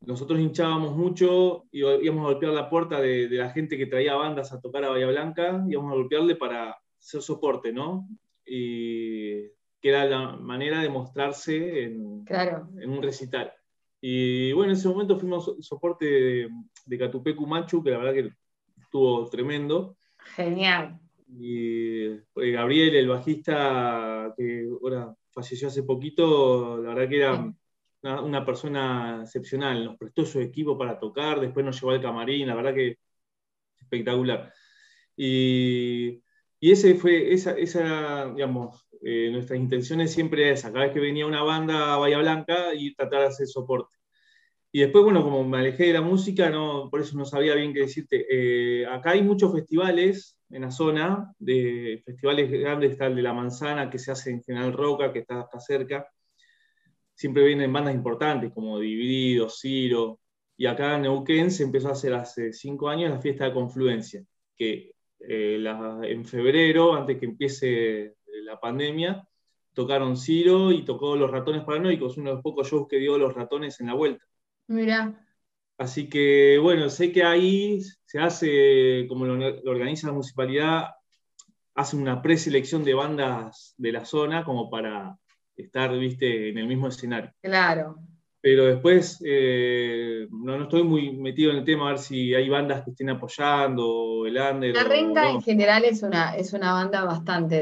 nosotros 0.00 0.40
hinchábamos 0.40 0.96
mucho 0.96 1.64
y 1.70 1.80
íbamos 1.80 2.24
a 2.24 2.32
golpear 2.32 2.52
la 2.52 2.68
puerta 2.68 3.00
de, 3.00 3.28
la 3.30 3.50
gente 3.50 3.78
que 3.78 3.86
traía 3.86 4.14
bandas 4.14 4.52
a 4.52 4.60
tocar 4.60 4.84
a 4.84 4.90
Bahía 4.90 5.06
Blanca, 5.06 5.64
íbamos 5.68 5.92
a 5.92 5.96
golpearle 5.96 6.36
para 6.36 6.76
hacer 6.98 7.22
soporte, 7.22 7.72
¿no? 7.72 8.08
Y 8.44 9.48
que 9.80 9.90
era 9.90 10.04
la 10.04 10.36
manera 10.36 10.80
de 10.80 10.88
mostrarse 10.88 11.84
en, 11.84 12.24
en 12.28 12.90
un 12.90 13.02
recital. 13.02 13.52
Y 14.06 14.52
bueno, 14.52 14.72
en 14.72 14.76
ese 14.76 14.86
momento 14.86 15.18
fuimos 15.18 15.56
soporte 15.60 16.04
de, 16.04 16.50
de 16.84 16.98
Catupecu 16.98 17.46
Machu, 17.46 17.82
que 17.82 17.90
la 17.90 17.96
verdad 17.96 18.12
que 18.12 18.30
estuvo 18.78 19.26
tremendo. 19.30 19.96
Genial. 20.36 21.00
Y 21.26 22.04
eh, 22.08 22.22
Gabriel, 22.34 22.96
el 22.96 23.08
bajista, 23.08 24.34
que 24.36 24.68
ahora 24.70 25.16
falleció 25.30 25.68
hace 25.68 25.84
poquito, 25.84 26.82
la 26.82 26.90
verdad 26.90 27.08
que 27.08 27.16
era 27.16 27.54
una, 28.20 28.44
persona 28.44 29.20
excepcional. 29.22 29.82
Nos 29.82 29.96
prestó 29.96 30.26
su 30.26 30.38
equipo 30.38 30.76
para 30.76 30.98
tocar, 30.98 31.40
después 31.40 31.64
nos 31.64 31.80
llevó 31.80 31.92
al 31.92 32.02
camarín, 32.02 32.46
la 32.46 32.56
verdad 32.56 32.74
que 32.74 32.98
espectacular. 33.80 34.52
Y, 35.16 36.22
y 36.60 36.70
ese 36.70 36.94
fue, 36.96 37.32
esa, 37.32 37.52
esa 37.52 38.30
digamos, 38.34 38.86
eh, 39.06 39.28
nuestras 39.30 39.58
intenciones 39.58 40.12
siempre 40.12 40.50
esa, 40.50 40.72
cada 40.72 40.86
vez 40.86 40.94
que 40.94 41.00
venía 41.00 41.26
una 41.26 41.42
banda 41.42 41.94
a 41.94 41.98
Bahía 41.98 42.18
Blanca 42.18 42.74
y 42.74 42.94
tratar 42.94 43.20
de 43.20 43.26
hacer 43.26 43.46
soporte. 43.46 43.93
Y 44.76 44.80
después, 44.80 45.04
bueno, 45.04 45.22
como 45.22 45.44
me 45.44 45.58
alejé 45.58 45.84
de 45.84 45.92
la 45.92 46.00
música, 46.00 46.50
no, 46.50 46.90
por 46.90 47.00
eso 47.00 47.16
no 47.16 47.24
sabía 47.24 47.54
bien 47.54 47.72
qué 47.72 47.82
decirte. 47.82 48.26
Eh, 48.28 48.84
acá 48.84 49.12
hay 49.12 49.22
muchos 49.22 49.52
festivales 49.52 50.36
en 50.50 50.62
la 50.62 50.72
zona, 50.72 51.32
de 51.38 52.02
festivales 52.04 52.50
grandes, 52.50 52.90
está 52.90 53.06
el 53.06 53.14
de 53.14 53.22
La 53.22 53.32
Manzana, 53.32 53.88
que 53.88 54.00
se 54.00 54.10
hace 54.10 54.30
en 54.32 54.42
General 54.42 54.72
Roca, 54.72 55.12
que 55.12 55.20
está 55.20 55.42
acá 55.42 55.60
cerca. 55.60 56.08
Siempre 57.14 57.44
vienen 57.44 57.72
bandas 57.72 57.94
importantes 57.94 58.50
como 58.52 58.80
Dividido, 58.80 59.48
Ciro. 59.48 60.18
Y 60.56 60.66
acá 60.66 60.96
en 60.96 61.02
Neuquén 61.02 61.52
se 61.52 61.62
empezó 61.62 61.90
a 61.90 61.92
hacer 61.92 62.12
hace 62.12 62.52
cinco 62.52 62.88
años 62.88 63.12
la 63.12 63.20
fiesta 63.20 63.44
de 63.44 63.52
Confluencia, 63.52 64.24
que 64.56 64.90
eh, 65.20 65.64
en 66.02 66.24
febrero, 66.24 66.94
antes 66.96 67.16
que 67.20 67.26
empiece 67.26 68.16
la 68.42 68.58
pandemia, 68.58 69.24
tocaron 69.72 70.16
Ciro 70.16 70.72
y 70.72 70.84
tocó 70.84 71.14
Los 71.14 71.30
Ratones 71.30 71.62
Paranoicos, 71.62 72.16
uno 72.16 72.30
de 72.30 72.34
los 72.34 72.42
pocos 72.42 72.68
shows 72.68 72.88
que 72.88 72.98
dio 72.98 73.16
Los 73.16 73.34
Ratones 73.34 73.78
en 73.78 73.86
la 73.86 73.94
vuelta. 73.94 74.24
Mira. 74.66 75.20
Así 75.78 76.08
que, 76.08 76.58
bueno, 76.58 76.88
sé 76.88 77.12
que 77.12 77.24
ahí 77.24 77.80
se 78.04 78.18
hace, 78.18 79.06
como 79.08 79.26
lo, 79.26 79.60
organiza 79.68 80.06
la 80.06 80.12
municipalidad, 80.12 80.84
hace 81.74 81.96
una 81.96 82.22
preselección 82.22 82.84
de 82.84 82.94
bandas 82.94 83.74
de 83.76 83.92
la 83.92 84.04
zona 84.04 84.44
como 84.44 84.70
para 84.70 85.18
estar, 85.56 85.96
viste, 85.98 86.50
en 86.50 86.58
el 86.58 86.66
mismo 86.66 86.88
escenario. 86.88 87.32
Claro. 87.42 87.96
Pero 88.40 88.66
después 88.66 89.22
eh, 89.24 90.28
no, 90.30 90.64
estoy 90.64 90.82
muy 90.82 91.16
metido 91.16 91.50
en 91.50 91.56
el 91.56 91.64
tema 91.64 91.86
a 91.86 91.92
ver 91.92 91.98
si 91.98 92.34
hay 92.34 92.48
bandas 92.48 92.84
que 92.84 92.90
estén 92.90 93.08
apoyando, 93.08 94.26
el 94.26 94.36
under. 94.36 94.74
La 94.74 94.84
Renga 94.84 95.30
en 95.30 95.40
general 95.40 95.84
es 95.86 96.02
una, 96.02 96.36
es 96.36 96.52
una 96.52 96.74
banda 96.74 97.04
bastante 97.04 97.58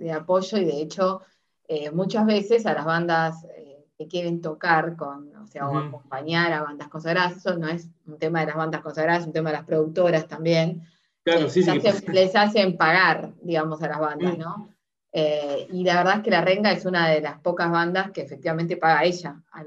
de, 0.00 0.12
apoyo 0.12 0.56
y 0.56 0.64
de 0.64 0.80
hecho 0.80 1.20
eh, 1.68 1.90
muchas 1.90 2.24
veces 2.24 2.64
a 2.64 2.72
las 2.72 2.86
bandas 2.86 3.44
eh, 3.44 3.63
que 3.96 4.08
quieren 4.08 4.40
tocar 4.40 4.96
con, 4.96 5.34
o 5.36 5.46
sea, 5.46 5.68
o 5.68 5.78
acompañar 5.78 6.52
a 6.52 6.62
bandas 6.62 6.88
consagradas, 6.88 7.36
eso 7.36 7.56
no 7.56 7.68
es 7.68 7.88
un 8.06 8.18
tema 8.18 8.40
de 8.40 8.46
las 8.46 8.56
bandas 8.56 8.82
consagradas, 8.82 9.22
es 9.22 9.26
un 9.28 9.32
tema 9.32 9.50
de 9.50 9.56
las 9.56 9.66
productoras 9.66 10.26
también. 10.26 10.82
Claro, 11.22 11.48
sí, 11.48 11.62
sí, 11.62 11.70
les 12.12 12.36
hacen 12.36 12.76
pagar, 12.76 13.32
digamos, 13.40 13.82
a 13.82 13.88
las 13.88 14.00
bandas, 14.00 14.38
¿no? 14.38 14.70
y 15.16 15.84
la 15.84 15.98
verdad 15.98 16.16
es 16.16 16.22
que 16.24 16.30
La 16.32 16.40
Renga 16.40 16.72
es 16.72 16.84
una 16.86 17.08
de 17.08 17.20
las 17.20 17.38
pocas 17.38 17.70
bandas 17.70 18.10
que 18.10 18.22
efectivamente 18.22 18.76
paga 18.76 19.04
ella 19.04 19.40
al, 19.52 19.66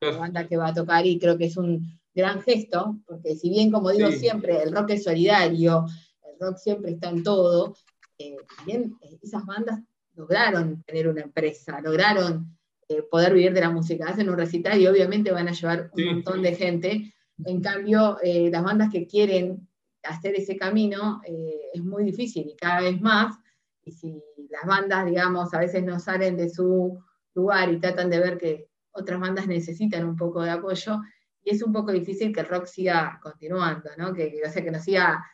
la 0.00 0.18
banda 0.18 0.46
que 0.46 0.56
va 0.56 0.68
a 0.68 0.74
tocar 0.74 1.06
y 1.06 1.18
creo 1.18 1.38
que 1.38 1.46
es 1.46 1.56
un 1.56 2.00
gran 2.14 2.42
gesto, 2.42 2.96
porque 3.06 3.34
si 3.34 3.50
bien, 3.50 3.70
como 3.70 3.90
digo 3.90 4.10
siempre, 4.12 4.62
el 4.62 4.72
rock 4.72 4.90
es 4.90 5.04
solidario, 5.04 5.86
el 6.22 6.38
rock 6.38 6.58
siempre 6.58 6.92
está 6.92 7.10
en 7.10 7.22
todo, 7.22 7.76
eh, 8.18 8.36
también 8.56 8.96
eh, 9.00 9.18
esas 9.22 9.44
bandas 9.44 9.80
lograron 10.14 10.82
tener 10.84 11.08
una 11.08 11.22
empresa, 11.22 11.80
lograron 11.80 12.56
eh, 12.88 13.02
poder 13.10 13.34
vivir 13.34 13.52
de 13.52 13.60
la 13.60 13.70
música, 13.70 14.06
hacen 14.08 14.28
un 14.28 14.36
recital 14.36 14.80
y 14.80 14.86
obviamente 14.86 15.32
van 15.32 15.48
a 15.48 15.52
llevar 15.52 15.90
un 15.92 16.04
montón 16.06 16.42
de 16.42 16.54
gente. 16.54 17.14
En 17.44 17.60
cambio, 17.60 18.18
las 18.22 18.62
bandas 18.62 18.90
que 18.92 19.06
quieren 19.06 19.68
hacer 20.02 20.34
ese 20.36 20.56
camino 20.56 21.20
es 21.24 21.82
muy 21.82 22.04
difícil 22.04 22.46
y 22.48 22.56
cada 22.56 22.80
vez 22.82 23.00
más, 23.00 23.36
y 23.82 23.92
si 23.92 24.22
las 24.50 24.64
bandas, 24.66 25.04
digamos, 25.06 25.52
a 25.52 25.58
veces 25.58 25.82
no 25.82 25.98
salen 25.98 26.36
de 26.36 26.48
su 26.48 27.02
lugar 27.34 27.72
y 27.72 27.80
tratan 27.80 28.10
de 28.10 28.20
ver 28.20 28.38
que 28.38 28.68
otras 28.92 29.18
bandas 29.18 29.46
necesitan 29.48 30.04
un 30.04 30.16
poco 30.16 30.42
de 30.42 30.50
apoyo, 30.50 31.00
y 31.42 31.50
es 31.50 31.62
un 31.62 31.72
poco 31.72 31.92
difícil 31.92 32.32
que 32.32 32.40
el 32.40 32.48
rock 32.48 32.66
siga 32.66 33.18
continuando, 33.22 33.90
¿no? 33.98 34.14
Que, 34.14 34.40
o 34.46 34.50
sea, 34.50 34.62
que 34.62 34.70
nos 34.70 34.82
siga, 34.82 35.24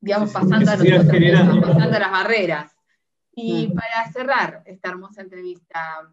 digamos, 0.00 0.32
pasando, 0.32 0.70
a 0.70 0.76
nosotros, 0.76 1.06
pasando 1.62 1.98
las 1.98 2.10
barreras. 2.10 2.72
Y 3.32 3.68
para 3.68 4.12
cerrar 4.12 4.62
esta 4.66 4.90
hermosa 4.90 5.22
entrevista, 5.22 6.10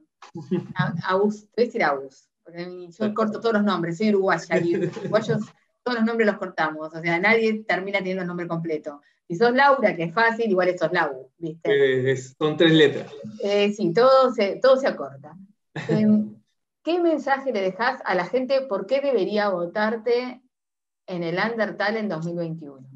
Agus, 1.04 1.48
te 1.52 1.64
voy 1.64 1.82
a 1.82 1.98
decir 2.00 2.28
porque 2.44 2.90
yo 2.90 3.14
corto 3.14 3.40
todos 3.40 3.56
los 3.56 3.64
nombres, 3.64 3.98
soy 3.98 4.10
uruguaya, 4.10 4.58
y 4.60 4.76
uruguayos 5.00 5.40
todos 5.84 6.00
los 6.00 6.06
nombres 6.06 6.28
los 6.28 6.38
cortamos, 6.38 6.94
o 6.94 7.02
sea, 7.02 7.20
nadie 7.20 7.64
termina 7.64 8.00
teniendo 8.00 8.22
el 8.22 8.28
nombre 8.28 8.48
completo. 8.48 9.02
Si 9.28 9.36
sos 9.36 9.54
Laura, 9.54 9.96
que 9.96 10.04
es 10.04 10.14
fácil, 10.14 10.50
igual 10.50 10.70
es 10.70 10.80
sos 10.80 10.92
Lau, 10.92 11.30
¿viste? 11.38 12.16
son 12.38 12.56
tres 12.56 12.72
letras. 12.72 13.12
Eh, 13.44 13.74
sí, 13.74 13.94
todo 13.94 14.34
se, 14.34 14.58
todo 14.62 14.78
se 14.78 14.88
acorta. 14.88 15.36
Em, 15.90 16.38
¿Qué 16.84 17.00
mensaje 17.00 17.52
le 17.52 17.62
dejas 17.62 18.02
a 18.06 18.16
la 18.16 18.26
gente? 18.26 18.62
¿Por 18.62 18.88
qué 18.88 19.02
debería 19.02 19.50
votarte 19.50 20.42
en 21.06 21.24
el 21.24 21.38
Undertale 21.38 22.00
en 22.00 22.08
2021? 22.08 22.88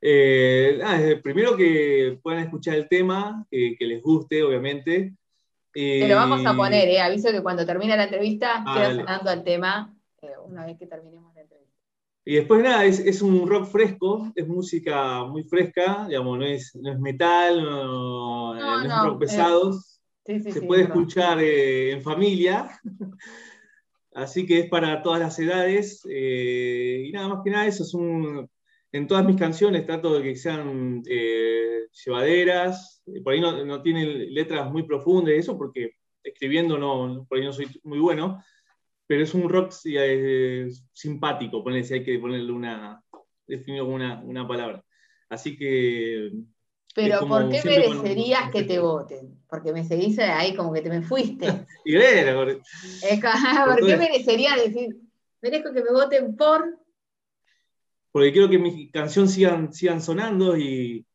Eh, 0.00 1.20
primero 1.22 1.56
que 1.56 2.18
puedan 2.22 2.44
escuchar 2.44 2.76
el 2.76 2.88
tema, 2.88 3.46
que, 3.50 3.76
les 3.80 4.02
guste, 4.02 4.42
obviamente. 4.42 5.14
Te 5.72 6.08
lo 6.08 6.16
vamos 6.16 6.44
a 6.44 6.54
poner, 6.54 6.88
eh, 6.88 7.00
aviso 7.00 7.30
que 7.30 7.42
cuando 7.42 7.64
termine 7.64 7.96
la 7.96 8.04
entrevista 8.04 8.64
ah, 8.66 8.74
queda 8.74 8.94
sonando 8.94 9.30
el 9.30 9.44
tema 9.44 9.94
eh, 10.22 10.32
una 10.46 10.66
vez 10.66 10.78
que 10.78 10.86
terminemos 10.86 11.34
la 11.34 11.42
entrevista. 11.42 11.74
Y 12.24 12.34
después 12.34 12.62
nada, 12.62 12.84
es, 12.84 13.22
un 13.22 13.48
rock 13.48 13.66
fresco, 13.66 14.30
es 14.34 14.46
música 14.46 15.24
muy 15.24 15.44
fresca, 15.44 16.06
digamos, 16.08 16.38
no 16.38 16.44
es, 16.44 16.76
metal, 16.98 17.62
no, 17.62 18.84
es 18.84 19.02
rock 19.02 19.20
pesado, 19.20 19.72
se 20.24 20.62
puede 20.62 20.82
escuchar 20.82 21.40
en 21.40 22.02
familia. 22.02 22.80
Así 24.12 24.44
que 24.44 24.60
es 24.60 24.68
para 24.68 25.02
todas 25.02 25.20
las 25.20 25.38
edades. 25.38 26.04
y 26.04 27.10
nada 27.12 27.28
más 27.28 27.38
que 27.44 27.50
nada, 27.50 27.66
eso 27.66 27.84
es 27.84 27.94
un, 27.94 28.48
en 28.92 29.06
todas 29.06 29.24
mis 29.24 29.36
canciones 29.36 29.86
trato 29.86 30.14
de 30.14 30.22
que 30.22 30.36
sean 30.36 31.02
eh, 31.08 31.86
llevaderas, 32.04 33.02
por 33.22 33.32
ahí 33.32 33.40
no, 33.40 33.82
tienen 33.82 34.34
letras 34.34 34.70
muy 34.70 34.82
profundas, 34.82 35.34
eso 35.34 35.56
porque 35.56 35.92
escribiendo 36.22 36.76
no, 36.76 37.26
por 37.28 37.38
ahí 37.38 37.44
no 37.44 37.52
soy 37.52 37.68
muy 37.84 37.98
bueno, 37.98 38.42
pero 39.06 39.22
es 39.22 39.34
un 39.34 39.48
rock 39.48 39.72
eh, 39.84 40.68
simpático, 40.92 41.64
si 41.82 41.94
hay 41.94 42.04
que 42.04 42.18
ponerle 42.18 42.52
una, 42.52 43.02
definirlo 43.46 43.86
con 43.86 44.02
una, 44.02 44.48
palabra. 44.48 44.84
Así 45.28 45.56
que... 45.56 46.32
Pero 46.92 47.20
¿por 47.28 47.48
qué 47.48 47.62
merecerías 47.64 48.50
que 48.50 48.64
te 48.64 48.80
voten? 48.80 49.40
Porque 49.48 49.72
me 49.72 49.84
seguís 49.84 50.18
ahí 50.18 50.56
como 50.56 50.72
que 50.72 50.82
te 50.82 50.90
me 50.90 51.02
fuiste. 51.02 51.46
y 51.84 51.94
¿por, 52.34 52.60
¿por 52.60 53.86
qué 53.86 53.96
merecería 53.96 54.56
decir, 54.56 54.96
merezco 55.40 55.72
que 55.72 55.84
me 55.84 55.92
voten 55.92 56.34
por 56.34 56.80
porque 58.12 58.32
quiero 58.32 58.48
que 58.48 58.58
mi 58.58 58.90
canción 58.90 59.28
sigan, 59.28 59.72
sigan 59.72 60.00
sonando 60.00 60.56
y. 60.56 61.06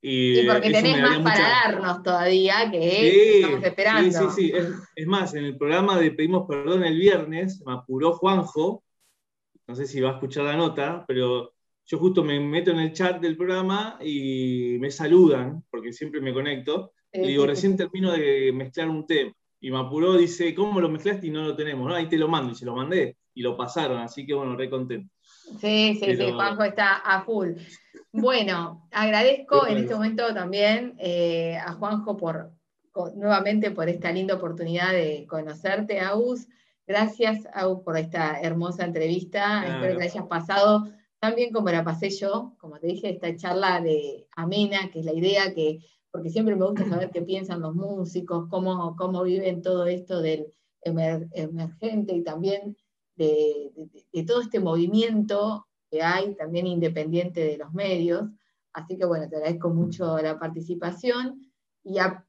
Y, 0.00 0.46
porque 0.46 0.70
tenés 0.70 1.00
más 1.02 1.18
para 1.18 1.48
darnos 1.48 2.02
todavía, 2.04 2.70
que 2.70 3.40
estamos 3.40 3.64
esperando. 3.64 4.30
Sí, 4.30 4.50
sí, 4.50 4.52
sí. 4.52 4.52
Es, 4.94 5.06
más, 5.08 5.34
en 5.34 5.44
el 5.44 5.56
programa 5.56 5.98
de 5.98 6.12
Pedimos 6.12 6.46
Perdón 6.48 6.84
el 6.84 6.96
viernes, 6.96 7.60
me 7.66 7.72
apuró 7.72 8.12
Juanjo, 8.12 8.84
no 9.66 9.74
sé 9.74 9.88
si 9.88 10.00
va 10.00 10.10
a 10.10 10.12
escuchar 10.14 10.44
la 10.44 10.56
nota, 10.56 11.04
pero 11.06 11.52
yo 11.84 11.98
justo 11.98 12.22
me 12.22 12.38
meto 12.38 12.70
en 12.70 12.78
el 12.78 12.92
chat 12.92 13.20
del 13.20 13.36
programa 13.36 13.98
y 14.00 14.76
me 14.78 14.90
saludan, 14.92 15.64
porque 15.68 15.92
siempre 15.92 16.20
me 16.20 16.32
conecto, 16.32 16.92
y 17.12 17.26
digo, 17.26 17.44
recién 17.44 17.76
termino 17.76 18.12
de 18.12 18.52
mezclar 18.52 18.88
un 18.88 19.04
tema. 19.04 19.32
Y 19.60 19.72
me 19.72 19.78
apuró, 19.78 20.16
dice, 20.16 20.54
¿cómo 20.54 20.80
lo 20.80 20.88
mezclaste 20.88 21.26
y 21.26 21.30
no 21.30 21.42
lo 21.42 21.56
tenemos? 21.56 21.88
No, 21.88 21.94
ahí 21.94 22.08
te 22.08 22.18
lo 22.18 22.28
mando, 22.28 22.52
y 22.52 22.54
se 22.54 22.64
lo 22.64 22.76
mandé, 22.76 23.16
y 23.34 23.42
lo 23.42 23.56
pasaron, 23.56 23.98
así 23.98 24.24
que 24.24 24.34
bueno, 24.34 24.54
re 24.54 24.70
contento. 24.70 25.12
Sí, 25.60 25.98
sí, 26.00 26.16
sí, 26.16 26.32
Juanjo 26.32 26.62
está 26.62 26.96
a 26.96 27.22
full. 27.22 27.52
Bueno, 28.12 28.88
agradezco 28.90 29.66
en 29.66 29.78
este 29.78 29.94
momento 29.94 30.32
también 30.34 30.94
eh, 30.98 31.56
a 31.56 31.72
Juanjo 31.74 32.16
por 32.16 32.52
nuevamente 33.14 33.70
por 33.70 33.88
esta 33.88 34.10
linda 34.10 34.34
oportunidad 34.34 34.92
de 34.92 35.26
conocerte, 35.28 36.00
Aus. 36.00 36.48
Gracias, 36.86 37.46
Aus, 37.52 37.82
por 37.82 37.96
esta 37.96 38.40
hermosa 38.40 38.84
entrevista. 38.84 39.64
Espero 39.66 39.92
que 39.94 40.04
la 40.04 40.10
hayas 40.10 40.26
pasado 40.26 40.88
tan 41.20 41.34
bien 41.34 41.52
como 41.52 41.68
la 41.70 41.84
pasé 41.84 42.10
yo. 42.10 42.54
Como 42.58 42.78
te 42.78 42.88
dije, 42.88 43.10
esta 43.10 43.34
charla 43.36 43.80
de 43.80 44.26
amena, 44.34 44.90
que 44.90 45.00
es 45.00 45.04
la 45.04 45.12
idea 45.12 45.54
que, 45.54 45.80
porque 46.10 46.30
siempre 46.30 46.56
me 46.56 46.64
gusta 46.64 46.88
saber 46.88 47.10
qué 47.10 47.22
piensan 47.22 47.60
los 47.60 47.74
músicos, 47.74 48.48
cómo, 48.48 48.96
cómo 48.96 49.22
viven 49.22 49.62
todo 49.62 49.86
esto 49.86 50.20
del 50.20 50.46
emergente 50.82 52.14
y 52.14 52.22
también 52.22 52.76
de, 53.18 54.24
todo 54.26 54.40
este 54.40 54.60
movimiento 54.60 55.66
que 55.90 56.02
hay, 56.02 56.34
también 56.36 56.66
independiente 56.66 57.44
de 57.44 57.58
los 57.58 57.72
medios. 57.72 58.30
Así 58.72 58.96
que 58.96 59.04
bueno, 59.04 59.28
te 59.28 59.36
agradezco 59.36 59.68
mucho 59.70 60.16
la 60.18 60.38
participación 60.38 61.52
y 61.82 61.98
ah, 61.98 62.24